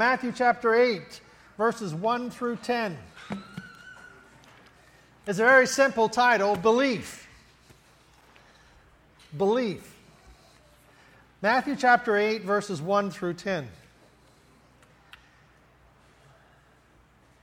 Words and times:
Matthew 0.00 0.30
chapter 0.30 0.76
8, 0.76 1.20
verses 1.56 1.92
1 1.92 2.30
through 2.30 2.54
10. 2.62 2.96
It's 5.26 5.40
a 5.40 5.42
very 5.42 5.66
simple 5.66 6.08
title 6.08 6.54
Belief. 6.54 7.26
Belief. 9.36 9.96
Matthew 11.42 11.74
chapter 11.74 12.16
8, 12.16 12.42
verses 12.42 12.80
1 12.80 13.10
through 13.10 13.34
10. 13.34 13.68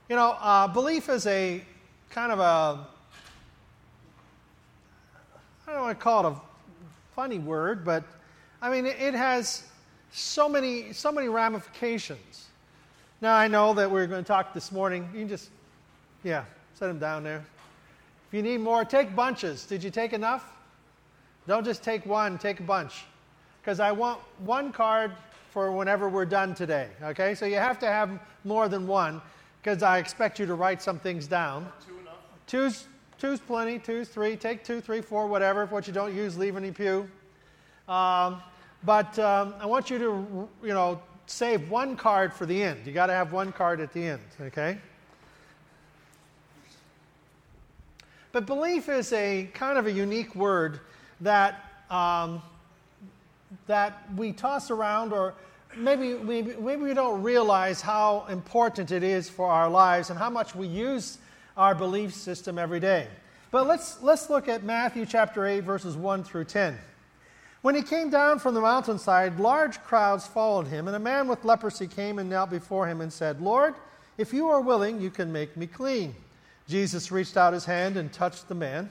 You 0.08 0.16
know, 0.16 0.30
uh, 0.40 0.66
belief 0.66 1.10
is 1.10 1.26
a 1.26 1.62
kind 2.08 2.32
of 2.32 2.40
a, 2.40 2.86
I 5.68 5.72
don't 5.74 5.82
want 5.82 5.98
to 5.98 6.02
call 6.02 6.26
it 6.26 6.32
a 6.32 6.40
funny 7.14 7.38
word, 7.38 7.84
but 7.84 8.02
I 8.62 8.70
mean, 8.70 8.86
it, 8.86 8.96
it 8.98 9.12
has 9.12 9.62
so 10.10 10.48
many, 10.48 10.94
so 10.94 11.12
many 11.12 11.28
ramifications. 11.28 12.45
Now, 13.22 13.34
I 13.34 13.48
know 13.48 13.72
that 13.72 13.90
we're 13.90 14.06
going 14.06 14.22
to 14.22 14.28
talk 14.28 14.52
this 14.52 14.70
morning. 14.70 15.08
You 15.14 15.20
can 15.20 15.28
just, 15.28 15.48
yeah, 16.22 16.44
set 16.74 16.88
them 16.88 16.98
down 16.98 17.24
there. 17.24 17.42
If 18.28 18.34
you 18.34 18.42
need 18.42 18.58
more, 18.58 18.84
take 18.84 19.16
bunches. 19.16 19.64
Did 19.64 19.82
you 19.82 19.90
take 19.90 20.12
enough? 20.12 20.44
Don't 21.46 21.64
just 21.64 21.82
take 21.82 22.04
one, 22.04 22.36
take 22.36 22.60
a 22.60 22.62
bunch. 22.62 23.04
Because 23.62 23.80
I 23.80 23.90
want 23.90 24.20
one 24.40 24.70
card 24.70 25.12
for 25.50 25.72
whenever 25.72 26.10
we're 26.10 26.26
done 26.26 26.54
today. 26.54 26.88
Okay? 27.02 27.34
So 27.34 27.46
you 27.46 27.56
have 27.56 27.78
to 27.78 27.86
have 27.86 28.10
more 28.44 28.68
than 28.68 28.86
one 28.86 29.22
because 29.62 29.82
I 29.82 29.96
expect 29.96 30.38
you 30.38 30.44
to 30.44 30.54
write 30.54 30.82
some 30.82 30.98
things 30.98 31.26
down. 31.26 31.72
Two 31.86 31.98
enough? 31.98 32.14
Two's, 32.46 32.86
two's 33.18 33.40
plenty. 33.40 33.78
Two's 33.78 34.08
three. 34.08 34.36
Take 34.36 34.62
two, 34.62 34.82
three, 34.82 35.00
four, 35.00 35.26
whatever. 35.26 35.64
What 35.66 35.86
you 35.86 35.94
don't 35.94 36.14
use, 36.14 36.36
leave 36.36 36.56
in 36.56 36.64
the 36.64 36.70
pew. 36.70 37.08
Um, 37.88 38.42
but 38.84 39.18
um, 39.18 39.54
I 39.58 39.64
want 39.64 39.88
you 39.88 39.98
to, 39.98 40.48
you 40.62 40.74
know, 40.74 41.00
save 41.26 41.70
one 41.70 41.96
card 41.96 42.32
for 42.32 42.46
the 42.46 42.62
end. 42.62 42.86
You 42.86 42.92
got 42.92 43.06
to 43.06 43.12
have 43.12 43.32
one 43.32 43.52
card 43.52 43.80
at 43.80 43.92
the 43.92 44.04
end, 44.06 44.22
okay? 44.40 44.78
But 48.32 48.46
belief 48.46 48.88
is 48.88 49.12
a 49.12 49.48
kind 49.54 49.78
of 49.78 49.86
a 49.86 49.92
unique 49.92 50.34
word 50.34 50.80
that 51.20 51.62
um, 51.90 52.42
that 53.66 54.02
we 54.16 54.32
toss 54.32 54.70
around, 54.70 55.12
or 55.12 55.34
maybe, 55.76 56.14
maybe 56.14 56.54
maybe 56.60 56.82
we 56.82 56.94
don't 56.94 57.22
realize 57.22 57.80
how 57.80 58.26
important 58.28 58.90
it 58.90 59.02
is 59.02 59.30
for 59.30 59.48
our 59.48 59.70
lives 59.70 60.10
and 60.10 60.18
how 60.18 60.28
much 60.28 60.54
we 60.54 60.66
use 60.66 61.18
our 61.56 61.74
belief 61.74 62.12
system 62.12 62.58
every 62.58 62.80
day. 62.80 63.06
But 63.50 63.66
let's 63.66 64.02
let's 64.02 64.28
look 64.28 64.48
at 64.48 64.64
Matthew 64.64 65.06
chapter 65.06 65.46
eight, 65.46 65.60
verses 65.60 65.96
one 65.96 66.22
through 66.22 66.44
ten. 66.44 66.76
When 67.66 67.74
he 67.74 67.82
came 67.82 68.10
down 68.10 68.38
from 68.38 68.54
the 68.54 68.60
mountainside, 68.60 69.40
large 69.40 69.82
crowds 69.82 70.24
followed 70.24 70.68
him, 70.68 70.86
and 70.86 70.94
a 70.94 71.00
man 71.00 71.26
with 71.26 71.44
leprosy 71.44 71.88
came 71.88 72.20
and 72.20 72.30
knelt 72.30 72.48
before 72.48 72.86
him 72.86 73.00
and 73.00 73.12
said, 73.12 73.40
Lord, 73.40 73.74
if 74.18 74.32
you 74.32 74.46
are 74.46 74.60
willing, 74.60 75.00
you 75.00 75.10
can 75.10 75.32
make 75.32 75.56
me 75.56 75.66
clean. 75.66 76.14
Jesus 76.68 77.10
reached 77.10 77.36
out 77.36 77.52
his 77.52 77.64
hand 77.64 77.96
and 77.96 78.12
touched 78.12 78.46
the 78.46 78.54
man. 78.54 78.88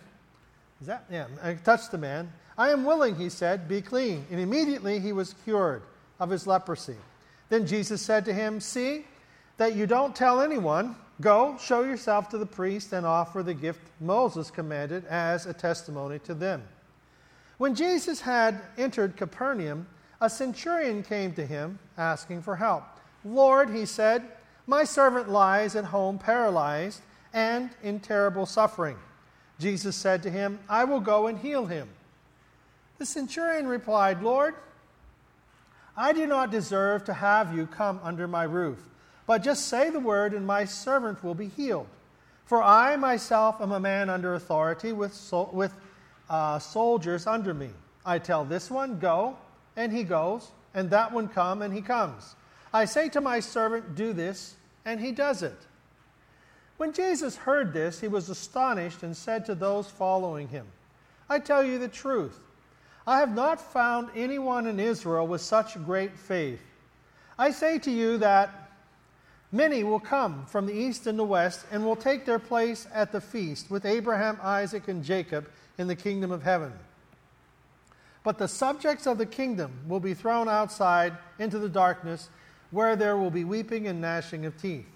Is 0.82 0.88
that? 0.88 1.06
Yeah, 1.10 1.28
uh, 1.42 1.52
I 1.52 1.54
touched 1.54 1.92
the 1.92 1.98
man. 1.98 2.30
I 2.58 2.72
am 2.72 2.84
willing, 2.84 3.16
he 3.16 3.30
said, 3.30 3.70
be 3.70 3.82
clean. 3.82 4.26
And 4.30 4.42
immediately 4.42 5.00
he 5.00 5.14
was 5.14 5.36
cured 5.46 5.82
of 6.20 6.30
his 6.30 6.46
leprosy. 6.46 6.98
Then 7.48 7.66
Jesus 7.66 8.02
said 8.02 8.26
to 8.26 8.34
him, 8.34 8.60
See 8.60 9.06
that 9.56 9.78
you 9.78 9.88
don't 9.88 10.14
tell 10.14 10.42
anyone. 10.42 10.98
Go, 11.22 11.58
show 11.62 11.84
yourself 11.84 12.28
to 12.28 12.38
the 12.38 12.46
priest, 12.46 12.92
and 12.92 13.06
offer 13.06 13.42
the 13.42 13.54
gift 13.54 13.90
Moses 14.02 14.52
commanded 14.52 15.06
as 15.06 15.46
a 15.46 15.54
testimony 15.54 16.20
to 16.20 16.34
them. 16.34 16.62
When 17.58 17.76
Jesus 17.76 18.22
had 18.22 18.62
entered 18.78 19.16
Capernaum, 19.18 19.88
a 20.20 20.30
centurion 20.30 21.04
came 21.04 21.34
to 21.34 21.46
him 21.46 21.80
asking 21.98 22.42
for 22.42 22.56
help. 22.56 22.84
Lord, 23.24 23.70
he 23.70 23.86
said, 23.86 24.24
my 24.68 24.84
servant 24.84 25.30
lies 25.30 25.76
at 25.76 25.86
home 25.86 26.18
paralyzed 26.18 27.02
and 27.34 27.70
in 27.84 28.00
terrible 28.00 28.46
suffering. 28.46 28.98
Jesus 29.60 29.96
said 29.96 30.24
to 30.24 30.32
him, 30.32 30.60
I 30.68 30.86
will 30.86 31.00
go 31.00 31.28
and 31.28 31.38
heal 31.38 31.66
him. 31.66 31.88
The 32.98 33.06
centurion 33.06 33.68
replied, 33.68 34.24
Lord, 34.24 34.56
I 35.96 36.14
do 36.14 36.26
not 36.26 36.52
deserve 36.52 37.06
to 37.06 37.14
have 37.14 37.56
you 37.56 37.68
come 37.68 38.00
under 38.04 38.28
my 38.28 38.44
roof, 38.44 38.80
but 39.28 39.44
just 39.44 39.68
say 39.68 39.90
the 39.90 40.00
word, 40.00 40.34
and 40.34 40.46
my 40.46 40.66
servant 40.66 41.24
will 41.24 41.36
be 41.36 41.48
healed. 41.48 41.88
For 42.46 42.62
I 42.62 42.96
myself 42.96 43.62
am 43.62 43.72
a 43.72 43.80
man 43.80 44.10
under 44.10 44.34
authority 44.34 44.92
with, 44.92 45.14
so, 45.14 45.50
with 45.54 45.74
uh, 46.30 46.60
soldiers 46.60 47.28
under 47.28 47.54
me. 47.54 47.70
I 48.06 48.20
tell 48.20 48.46
this 48.46 48.70
one, 48.70 49.00
go, 49.00 49.38
and 49.76 49.92
he 49.92 50.04
goes, 50.04 50.52
and 50.74 50.90
that 50.90 51.12
one, 51.12 51.28
come, 51.28 51.62
and 51.62 51.74
he 51.74 51.82
comes. 51.82 52.36
I 52.74 52.86
say 52.86 53.10
to 53.10 53.22
my 53.22 53.40
servant, 53.40 53.96
do 53.96 54.14
this, 54.14 54.56
and 54.86 55.00
he 55.00 55.12
does 55.12 55.44
it. 55.44 55.58
When 56.78 56.92
Jesus 56.92 57.38
heard 57.38 57.74
this, 57.74 58.02
he 58.02 58.08
was 58.08 58.30
astonished 58.30 59.04
and 59.04 59.16
said 59.16 59.46
to 59.46 59.56
those 59.56 59.90
following 59.90 60.48
him, 60.50 60.68
I 61.30 61.40
tell 61.40 61.64
you 61.64 61.80
the 61.80 61.88
truth. 61.88 62.40
I 63.08 63.20
have 63.20 63.34
not 63.34 63.62
found 63.62 64.10
anyone 64.16 64.68
in 64.68 64.80
Israel 64.80 65.28
with 65.28 65.42
such 65.42 65.84
great 65.86 66.18
faith. 66.18 66.62
I 67.38 67.52
say 67.52 67.80
to 67.80 67.92
you 67.92 68.18
that 68.18 68.65
many 69.56 69.84
will 69.84 70.00
come 70.00 70.46
from 70.48 70.66
the 70.66 70.74
east 70.74 71.08
and 71.08 71.18
the 71.18 71.24
west 71.24 71.66
and 71.72 71.86
will 71.86 71.96
take 71.96 72.26
their 72.26 72.40
place 72.40 72.88
at 72.94 73.12
the 73.12 73.22
feast 73.22 73.72
with 73.72 73.86
Abraham, 73.86 74.38
Isaac, 74.42 74.88
and 74.88 75.04
Jacob 75.04 75.50
in 75.78 75.88
the 75.88 75.96
kingdom 75.96 76.32
of 76.32 76.44
heaven. 76.44 76.74
But 78.24 78.38
the 78.38 78.48
subjects 78.48 79.06
of 79.06 79.18
the 79.18 79.26
kingdom 79.26 79.72
will 79.88 80.00
be 80.00 80.14
thrown 80.14 80.50
outside 80.50 81.14
into 81.40 81.60
the 81.60 81.70
darkness, 81.70 82.30
where 82.72 82.96
there 82.96 83.16
will 83.16 83.30
be 83.30 83.44
weeping 83.44 83.88
and 83.88 84.02
gnashing 84.02 84.46
of 84.46 84.60
teeth. 84.60 84.88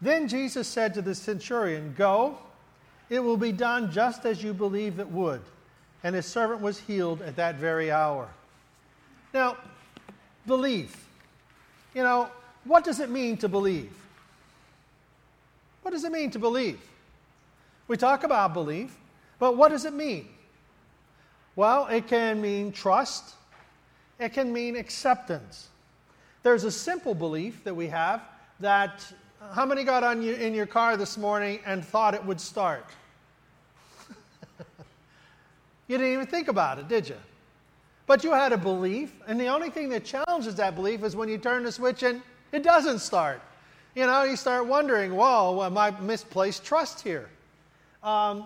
Then 0.00 0.28
Jesus 0.28 0.68
said 0.68 0.94
to 0.94 1.02
the 1.02 1.14
centurion, 1.14 1.94
Go, 1.98 2.38
it 3.10 3.20
will 3.20 3.36
be 3.36 3.52
done 3.52 3.90
just 3.90 4.24
as 4.24 4.42
you 4.42 4.54
believe 4.54 5.00
it 5.00 5.08
would. 5.08 5.42
And 6.04 6.14
his 6.14 6.26
servant 6.26 6.60
was 6.60 6.78
healed 6.78 7.20
at 7.22 7.36
that 7.36 7.56
very 7.56 7.90
hour. 7.90 8.28
Now, 9.34 9.56
belief. 10.46 11.06
You 11.94 12.04
know, 12.04 12.30
what 12.68 12.84
does 12.84 13.00
it 13.00 13.10
mean 13.10 13.36
to 13.38 13.48
believe? 13.48 13.90
What 15.82 15.92
does 15.92 16.04
it 16.04 16.12
mean 16.12 16.30
to 16.32 16.38
believe? 16.38 16.78
We 17.88 17.96
talk 17.96 18.22
about 18.22 18.52
belief, 18.52 18.94
but 19.38 19.56
what 19.56 19.70
does 19.70 19.86
it 19.86 19.94
mean? 19.94 20.28
Well, 21.56 21.86
it 21.86 22.06
can 22.06 22.40
mean 22.40 22.70
trust, 22.70 23.34
it 24.20 24.34
can 24.34 24.52
mean 24.52 24.76
acceptance. 24.76 25.68
There's 26.42 26.64
a 26.64 26.70
simple 26.70 27.14
belief 27.14 27.64
that 27.64 27.74
we 27.74 27.88
have 27.88 28.22
that 28.60 29.04
how 29.52 29.64
many 29.64 29.82
got 29.82 30.04
on 30.04 30.20
you, 30.20 30.34
in 30.34 30.52
your 30.54 30.66
car 30.66 30.96
this 30.96 31.16
morning 31.16 31.60
and 31.64 31.84
thought 31.84 32.14
it 32.14 32.24
would 32.24 32.40
start? 32.40 32.84
you 35.88 35.96
didn't 35.96 36.12
even 36.12 36.26
think 36.26 36.48
about 36.48 36.78
it, 36.78 36.88
did 36.88 37.08
you? 37.08 37.16
But 38.06 38.24
you 38.24 38.32
had 38.32 38.52
a 38.52 38.58
belief, 38.58 39.12
and 39.26 39.40
the 39.40 39.46
only 39.46 39.70
thing 39.70 39.88
that 39.90 40.04
challenges 40.04 40.54
that 40.56 40.74
belief 40.74 41.02
is 41.02 41.14
when 41.16 41.28
you 41.28 41.38
turn 41.38 41.62
the 41.62 41.72
switch 41.72 42.02
and 42.02 42.20
it 42.52 42.62
doesn't 42.62 43.00
start. 43.00 43.40
You 43.94 44.06
know, 44.06 44.22
you 44.24 44.36
start 44.36 44.66
wondering, 44.66 45.14
whoa, 45.14 45.62
am 45.64 45.76
I 45.76 45.90
misplaced 45.90 46.64
trust 46.64 47.00
here? 47.00 47.28
Um, 48.02 48.44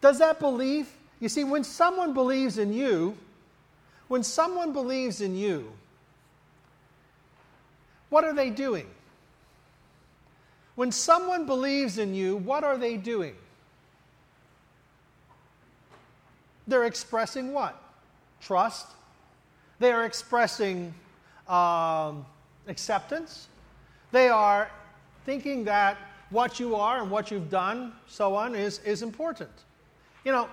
does 0.00 0.18
that 0.18 0.38
belief, 0.40 0.94
you 1.20 1.28
see, 1.28 1.44
when 1.44 1.64
someone 1.64 2.12
believes 2.12 2.58
in 2.58 2.72
you, 2.72 3.16
when 4.08 4.22
someone 4.22 4.72
believes 4.72 5.20
in 5.20 5.36
you, 5.36 5.72
what 8.10 8.24
are 8.24 8.34
they 8.34 8.50
doing? 8.50 8.86
When 10.74 10.92
someone 10.92 11.44
believes 11.44 11.98
in 11.98 12.14
you, 12.14 12.36
what 12.36 12.62
are 12.62 12.78
they 12.78 12.96
doing? 12.96 13.34
They're 16.66 16.84
expressing 16.84 17.52
what? 17.52 17.80
Trust. 18.40 18.86
They 19.80 19.90
are 19.92 20.04
expressing 20.04 20.94
um, 21.48 22.24
acceptance. 22.68 23.48
They 24.12 24.28
are 24.28 24.70
thinking 25.24 25.64
that 25.64 25.96
what 26.30 26.60
you 26.60 26.74
are 26.74 27.00
and 27.00 27.10
what 27.10 27.30
you've 27.30 27.50
done, 27.50 27.92
so 28.06 28.34
on, 28.34 28.54
is, 28.54 28.80
is 28.80 29.02
important. 29.02 29.50
You 30.24 30.32
know, 30.32 30.48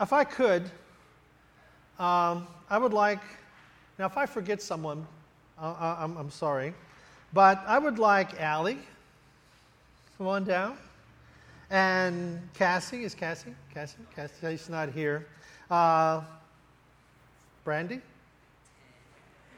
if 0.00 0.12
I 0.12 0.24
could, 0.24 0.62
um, 1.98 2.46
I 2.68 2.78
would 2.78 2.92
like, 2.92 3.20
now 3.98 4.06
if 4.06 4.16
I 4.16 4.26
forget 4.26 4.62
someone, 4.62 5.06
uh, 5.58 5.96
I'm, 5.98 6.16
I'm 6.16 6.30
sorry, 6.30 6.74
but 7.32 7.62
I 7.66 7.78
would 7.78 7.98
like 7.98 8.40
Allie, 8.40 8.78
come 10.16 10.26
on 10.26 10.44
down, 10.44 10.76
and 11.70 12.40
Cassie, 12.54 13.04
is 13.04 13.14
Cassie? 13.14 13.54
Cassie? 13.72 13.98
Cassie's 14.14 14.68
not 14.68 14.90
here. 14.90 15.26
Uh, 15.70 16.22
Brandy? 17.64 18.00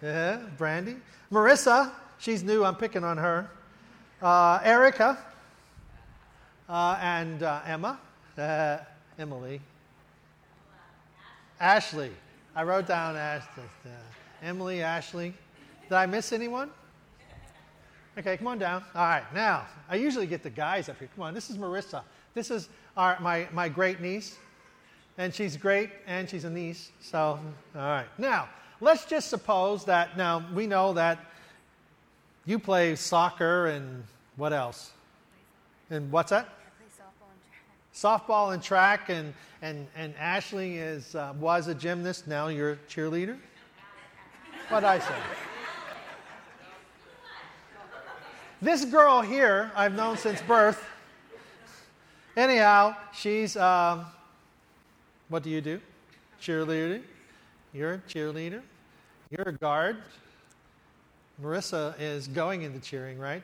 Yeah, 0.03 0.41
Brandy. 0.59 0.97
Marissa, 1.31 1.93
she's 2.19 2.43
new, 2.43 2.65
I'm 2.65 2.75
picking 2.75 3.05
on 3.05 3.19
her. 3.19 3.49
Uh, 4.21 4.59
Erica, 4.65 5.17
uh, 6.69 6.99
and 7.01 7.43
uh, 7.43 7.61
Emma. 7.65 8.01
Uh, 8.37 8.79
Emily. 9.19 9.61
Ashley. 11.61 12.11
I 12.57 12.65
wrote 12.65 12.89
down 12.89 13.17
Ashley. 13.17 13.63
Uh, 13.85 13.91
Emily, 14.43 14.83
Ashley. 14.83 15.35
Did 15.85 15.95
I 15.95 16.07
miss 16.07 16.33
anyone? 16.33 16.71
Okay, 18.19 18.37
come 18.37 18.49
on 18.49 18.59
down. 18.59 18.83
All 18.95 19.07
right, 19.07 19.25
now, 19.33 19.67
I 19.89 19.97
usually 19.97 20.27
get 20.27 20.43
the 20.43 20.51
guys 20.51 20.89
up 20.89 20.99
here. 20.99 21.09
Come 21.15 21.25
on, 21.25 21.35
this 21.35 21.49
is 21.49 21.57
Marissa. 21.57 22.03
This 22.35 22.51
is 22.51 22.69
our, 22.97 23.21
my, 23.21 23.47
my 23.53 23.69
great 23.69 24.01
niece. 24.01 24.37
And 25.17 25.33
she's 25.33 25.57
great, 25.57 25.91
and 26.07 26.29
she's 26.29 26.45
a 26.45 26.51
niece. 26.51 26.91
So, 27.01 27.39
all 27.77 27.81
right. 27.81 28.07
Now, 28.19 28.49
let's 28.83 29.05
just 29.07 29.31
suppose 29.31 29.85
that, 29.87 30.17
now, 30.17 30.45
we 30.53 30.67
know 30.67 30.93
that 30.93 31.19
you 32.45 32.59
play 32.59 32.97
soccer 32.97 33.69
and 33.69 34.03
what 34.37 34.53
else? 34.53 34.91
And 35.89 36.11
what's 36.11 36.31
that? 36.31 36.49
softball 37.95 38.55
and 38.55 38.63
track, 38.63 39.11
and, 39.11 39.35
and, 39.61 39.87
and 39.95 40.15
Ashley 40.19 40.79
is, 40.79 41.15
uh, 41.15 41.35
was 41.39 41.69
a 41.69 41.75
gymnast. 41.75 42.27
Now 42.27 42.49
you're 42.49 42.73
a 42.73 42.77
cheerleader. 42.89 43.37
What 44.69 44.83
I 44.83 44.99
say? 44.99 45.15
This 48.63 48.85
girl 48.87 49.21
here, 49.21 49.71
I've 49.77 49.95
known 49.95 50.17
since 50.17 50.41
birth. 50.41 50.83
Anyhow, 52.35 52.97
she's, 53.13 53.57
um, 53.57 54.07
what 55.29 55.43
do 55.43 55.51
you 55.51 55.61
do? 55.61 55.81
Cheerleader. 56.41 57.03
You're 57.75 57.95
a 57.95 57.99
cheerleader. 57.99 58.63
You're 59.33 59.49
a 59.49 59.53
guard. 59.53 59.97
Marissa 61.43 61.99
is 61.99 62.29
going 62.29 62.63
into 62.63 62.79
cheering, 62.81 63.19
right? 63.19 63.43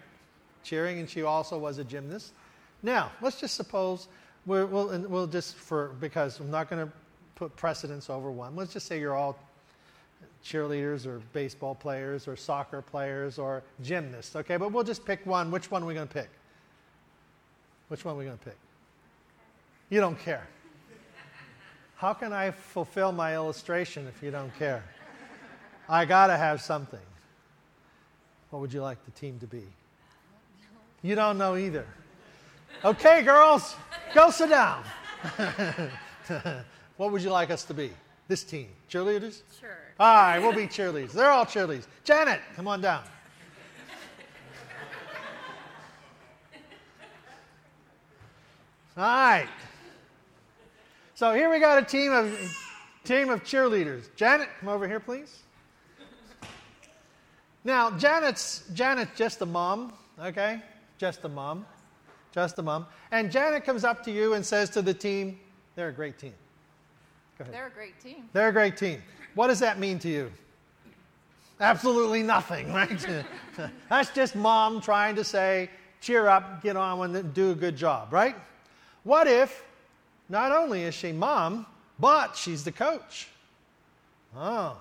Cheering, 0.63 0.99
and 0.99 1.09
she 1.09 1.23
also 1.23 1.57
was 1.57 1.79
a 1.79 1.85
gymnast. 1.85 2.35
Now, 2.83 3.11
let's 3.23 3.41
just 3.41 3.55
suppose 3.55 4.07
we 4.45 4.65
will 4.65 4.89
we'll 5.09 5.27
just 5.27 5.57
for 5.57 5.89
because 5.99 6.41
I'm 6.41 6.51
not 6.51 6.69
going 6.69 6.87
to 6.87 6.93
put 7.37 7.57
precedence 7.57 8.11
over 8.11 8.31
one. 8.31 8.55
Let's 8.55 8.75
just 8.75 8.87
say 8.87 9.01
you're 9.01 9.17
all 9.17 9.39
cheerleaders 10.45 11.07
or 11.07 11.23
baseball 11.33 11.75
players 11.75 12.29
or 12.29 12.37
soccer 12.37 12.83
players 12.83 13.39
or 13.39 13.63
gymnasts. 13.83 14.37
Okay, 14.37 14.59
but 14.59 14.71
we'll 14.71 14.85
just 14.85 15.07
pick 15.07 15.25
one. 15.25 15.51
Which 15.51 15.71
one 15.71 15.83
are 15.83 15.87
we 15.87 15.95
going 15.95 16.07
to 16.07 16.13
pick? 16.13 16.29
Which 17.89 18.05
one 18.05 18.15
are 18.15 18.19
we 18.19 18.27
going 18.27 18.37
to 18.37 18.45
pick? 18.45 18.59
You 19.89 20.01
don't 20.01 20.19
care. 20.19 20.47
How 21.97 22.13
can 22.13 22.35
I 22.35 22.51
fulfill 22.51 23.11
my 23.11 23.35
illustration 23.35 24.07
if 24.07 24.23
you 24.23 24.31
don't 24.31 24.55
care? 24.59 24.85
I 25.89 26.05
got 26.05 26.27
to 26.27 26.37
have 26.37 26.61
something. 26.61 27.01
What 28.51 28.61
would 28.61 28.73
you 28.73 28.83
like 28.83 29.03
the 29.05 29.11
team 29.13 29.39
to 29.41 29.47
be? 29.47 29.63
You 31.03 31.15
don't 31.15 31.39
know 31.39 31.57
either. 31.57 31.87
Okay, 32.85 33.23
girls, 33.23 33.75
go 34.15 34.31
sit 34.31 34.51
down. 34.51 34.85
what 36.97 37.13
would 37.13 37.23
you 37.23 37.31
like 37.31 37.51
us 37.51 37.65
to 37.65 37.75
be? 37.75 37.91
This 38.27 38.45
team? 38.45 38.69
Cheerleaders? 38.91 39.43
Sure. 39.59 39.71
All 39.99 40.15
right, 40.15 40.39
we'll 40.39 40.53
be 40.53 40.67
cheerleaders. 40.67 41.13
They're 41.13 41.31
all 41.31 41.47
cheerleaders. 41.47 41.87
Janet, 42.05 42.41
come 42.55 42.69
on 42.69 42.81
down. 42.81 43.03
All 48.97 49.05
right. 49.05 49.49
So 51.15 51.33
here 51.33 51.51
we 51.51 51.61
got 51.61 51.83
a 51.83 51.87
team 51.87 52.13
of 52.13 52.37
team 53.05 53.31
of 53.31 53.45
cheerleaders. 53.45 54.09
Janet, 54.17 54.49
come 54.61 54.69
over 54.69 54.89
here, 54.89 55.01
please. 55.01 55.43
Now, 57.65 57.91
Janet's 57.91 58.65
Janet's 58.73 59.17
just 59.17 59.43
a 59.43 59.47
mom, 59.47 59.93
okay? 60.21 60.63
Just 60.99 61.25
a 61.25 61.29
mom. 61.29 61.67
Just 62.33 62.59
a 62.59 62.63
mom. 62.63 62.87
And 63.11 63.31
Janet 63.31 63.65
comes 63.65 63.85
up 63.85 64.03
to 64.05 64.11
you 64.11 64.35
and 64.35 64.45
says 64.45 64.71
to 64.71 64.83
the 64.83 64.95
team, 64.95 65.39
they're 65.75 65.89
a 65.89 65.93
great 65.93 66.19
team. 66.19 66.35
Go 67.39 67.43
ahead. 67.43 67.55
They're 67.55 67.67
a 67.67 67.71
great 67.71 68.01
team. 68.01 68.29
They're 68.33 68.49
a 68.49 68.53
great 68.53 68.77
team. 68.77 69.03
What 69.35 69.47
does 69.49 69.61
that 69.61 69.79
mean 69.79 69.99
to 70.01 70.09
you? 70.09 70.33
Absolutely 71.61 72.23
nothing, 72.23 72.73
right? 72.73 73.07
That's 73.89 74.11
just 74.11 74.37
mom 74.37 74.81
trying 74.81 75.17
to 75.17 75.25
say, 75.25 75.71
cheer 76.01 76.29
up, 76.29 76.63
get 76.63 76.77
on 76.77 77.17
and 77.17 77.35
do 77.35 77.51
a 77.51 77.55
good 77.55 77.77
job, 77.77 78.13
right? 78.13 78.37
What 79.05 79.27
if 79.27 79.65
not 80.29 80.53
only 80.53 80.83
is 80.83 80.95
she 80.95 81.13
mom, 81.13 81.67
but 81.99 82.37
she's 82.37 82.63
the 82.65 82.73
coach? 82.73 83.29
Oh, 84.37 84.77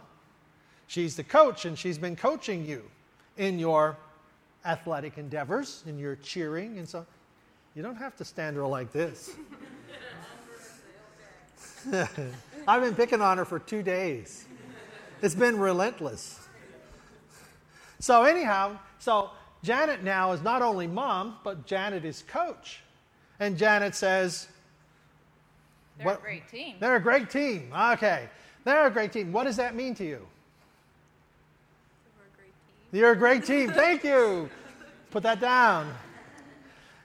she's 0.88 1.16
the 1.16 1.24
coach 1.24 1.66
and 1.66 1.78
she's 1.78 1.98
been 1.98 2.16
coaching 2.16 2.66
you 2.66 2.84
in 3.38 3.60
your 3.60 3.98
athletic 4.66 5.18
endeavors, 5.18 5.84
in 5.86 5.98
your 6.00 6.16
cheering 6.18 6.80
and 6.80 6.88
so 6.88 7.06
you 7.76 7.84
don't 7.84 7.96
have 7.96 8.16
to 8.18 8.26
stand 8.26 8.56
her 8.56 8.66
like 8.66 8.92
this. 8.92 9.36
I've 12.68 12.82
been 12.82 12.96
picking 12.96 13.22
on 13.22 13.38
her 13.38 13.46
for 13.46 13.60
two 13.60 13.84
days. 13.84 14.46
It's 15.22 15.36
been 15.36 15.60
relentless. 15.60 16.48
So, 18.00 18.24
anyhow, 18.24 18.78
so 19.00 19.32
Janet 19.64 20.04
now 20.04 20.32
is 20.32 20.42
not 20.42 20.62
only 20.62 20.88
mom, 20.88 21.38
but 21.44 21.66
Janet 21.66 22.06
is 22.06 22.24
coach. 22.28 22.82
And 23.40 23.58
Janet 23.58 23.96
says, 23.96 24.48
They're 25.98 26.08
what, 26.08 26.20
a 26.20 26.22
great 26.22 26.48
team. 26.50 26.76
They're 26.80 26.96
a 26.96 27.02
great 27.02 27.30
team. 27.30 27.72
Okay. 27.94 28.30
They're 28.64 28.88
a 28.88 28.92
great 28.92 29.14
team. 29.14 29.32
What 29.32 29.46
does 29.46 29.58
that 29.58 29.76
mean 29.76 29.96
to 29.96 30.04
you? 30.04 30.28
We're 32.18 32.26
a 32.26 32.36
great 32.36 32.54
team. 32.68 32.77
You're 32.92 33.12
a 33.12 33.16
great 33.16 33.46
team. 33.46 33.72
Thank 33.72 34.04
you. 34.04 34.50
Put 35.12 35.24
that 35.24 35.40
down. 35.40 35.94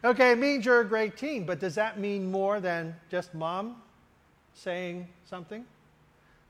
Okay, 0.05 0.33
it 0.33 0.39
means 0.39 0.65
you're 0.65 0.81
a 0.81 0.85
great 0.85 1.17
team, 1.17 1.45
but 1.45 1.61
does 1.61 1.75
that 1.77 1.99
mean 1.99 2.31
more 2.31 2.61
than 2.61 2.95
just 3.11 3.35
mom 3.35 3.77
saying 4.55 5.09
something? 5.25 5.65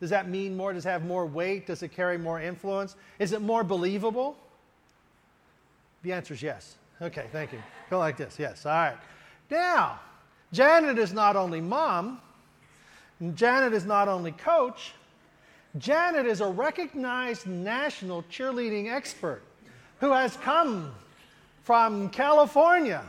Does 0.01 0.11
that 0.11 0.29
mean 0.29 0.57
more? 0.57 0.73
Does 0.73 0.87
it 0.87 0.89
have 0.89 1.05
more 1.05 1.27
weight? 1.27 1.67
Does 1.67 1.83
it 1.83 1.93
carry 1.93 2.19
more 2.19 2.41
influence? 2.41 2.97
Is 3.19 3.33
it 3.33 3.41
more 3.41 3.63
believable? 3.63 4.37
The 6.03 6.13
answer 6.13 6.35
is 6.35 6.43
yes. 6.43 6.77
Okay, 7.01 7.27
thank 7.31 7.53
you. 7.53 7.63
Go 7.91 7.99
like 7.99 8.17
this. 8.17 8.37
Yes. 8.39 8.67
All 8.67 8.73
right. 8.73 8.97
Now, 9.51 10.01
Janet 10.53 10.99
is 10.99 11.13
not 11.13 11.37
only 11.37 11.61
mom, 11.61 12.21
Janet 13.35 13.73
is 13.73 13.85
not 13.85 14.09
only 14.09 14.33
coach, 14.33 14.95
Janet 15.79 16.27
is 16.27 16.41
a 16.41 16.47
recognized 16.47 17.47
national 17.47 18.25
cheerleading 18.25 18.93
expert 18.93 19.43
who 20.01 20.13
has 20.13 20.37
come 20.37 20.93
from 21.63 22.11
California 22.11 23.03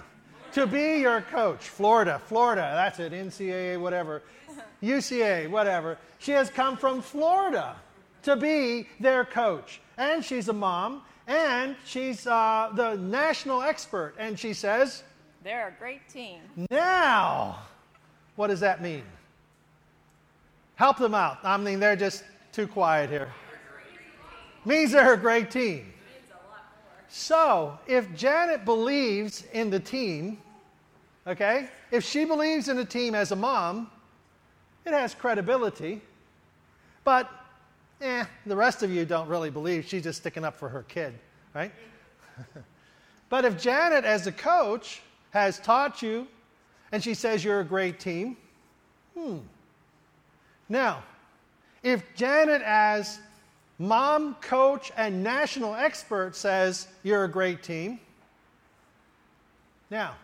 to 0.54 0.66
be 0.66 1.00
your 1.00 1.22
coach. 1.22 1.70
Florida, 1.70 2.22
Florida, 2.28 2.72
that's 2.74 3.00
it, 3.00 3.12
NCAA, 3.12 3.80
whatever, 3.80 4.22
UCA, 4.84 5.50
whatever. 5.50 5.98
She 6.20 6.32
has 6.32 6.50
come 6.50 6.78
from 6.78 7.02
Florida 7.02 7.76
to 8.22 8.36
be 8.36 8.88
their 9.00 9.26
coach. 9.26 9.82
And 9.98 10.24
she's 10.24 10.48
a 10.48 10.54
mom, 10.54 11.02
and 11.28 11.76
she's 11.86 12.26
uh, 12.26 12.72
the 12.74 12.96
national 12.96 13.62
expert. 13.62 14.14
And 14.18 14.40
she 14.40 14.54
says, 14.54 15.04
They're 15.44 15.68
a 15.68 15.80
great 15.80 16.08
team. 16.08 16.40
Now, 16.70 17.60
what 18.36 18.48
does 18.48 18.62
that 18.62 18.82
mean? 18.82 19.04
Help 20.76 20.98
them 20.98 21.14
out. 21.14 21.40
I 21.44 21.58
mean, 21.58 21.80
they're 21.80 21.96
just 21.96 22.24
too 22.54 22.68
quiet 22.68 23.10
here. 23.10 23.34
Means 24.64 24.92
they're 24.92 25.14
a 25.14 25.18
great 25.18 25.52
team. 25.52 25.92
So, 27.10 27.78
if 27.86 28.16
Janet 28.16 28.64
believes 28.64 29.44
in 29.52 29.70
the 29.70 29.80
team, 29.80 30.38
okay, 31.28 31.68
if 31.92 32.04
she 32.04 32.26
believes 32.26 32.70
in 32.70 32.78
the 32.78 32.86
team 32.86 33.14
as 33.14 33.32
a 33.32 33.36
mom, 33.36 33.90
it 34.86 34.94
has 34.94 35.14
credibility. 35.14 36.02
But, 37.04 37.30
eh, 38.02 38.24
the 38.46 38.56
rest 38.56 38.84
of 38.84 38.92
you 38.92 39.06
don't 39.06 39.28
really 39.28 39.50
believe 39.50 39.86
she's 39.86 40.04
just 40.04 40.20
sticking 40.20 40.46
up 40.46 40.56
for 40.56 40.70
her 40.70 40.84
kid, 40.84 41.14
right? 41.54 41.72
but 43.30 43.46
if 43.46 43.62
Janet, 43.62 44.06
as 44.06 44.28
a 44.28 44.32
coach, 44.32 45.02
has 45.32 45.60
taught 45.60 46.02
you 46.02 46.28
and 46.92 47.04
she 47.04 47.16
says 47.16 47.44
you're 47.44 47.60
a 47.60 47.66
great 47.66 48.00
team, 48.00 48.38
hmm. 49.18 49.38
Now, 50.70 51.04
if 51.84 52.16
Janet, 52.16 52.62
as 52.66 53.20
mom, 53.78 54.36
coach, 54.36 54.92
and 54.96 55.22
national 55.22 55.76
expert 55.76 56.36
says 56.36 56.88
you're 57.04 57.26
a 57.26 57.30
great 57.30 57.62
team. 57.62 58.00
Now, 59.92 60.16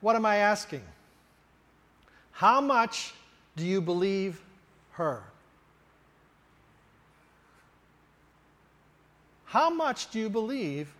what 0.00 0.16
am 0.16 0.24
I 0.24 0.36
asking? 0.36 0.82
How 2.30 2.60
much 2.60 3.12
do 3.56 3.66
you 3.66 3.80
believe 3.80 4.40
her? 4.92 5.22
How 9.44 9.70
much 9.70 10.10
do 10.10 10.18
you 10.18 10.28
believe 10.28 10.92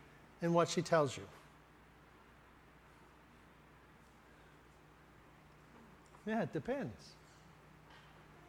in 0.43 0.53
what 0.53 0.69
she 0.69 0.83
tells 0.83 1.17
you? 1.17 1.25
Yeah, 6.27 6.43
it 6.43 6.53
depends. 6.53 7.15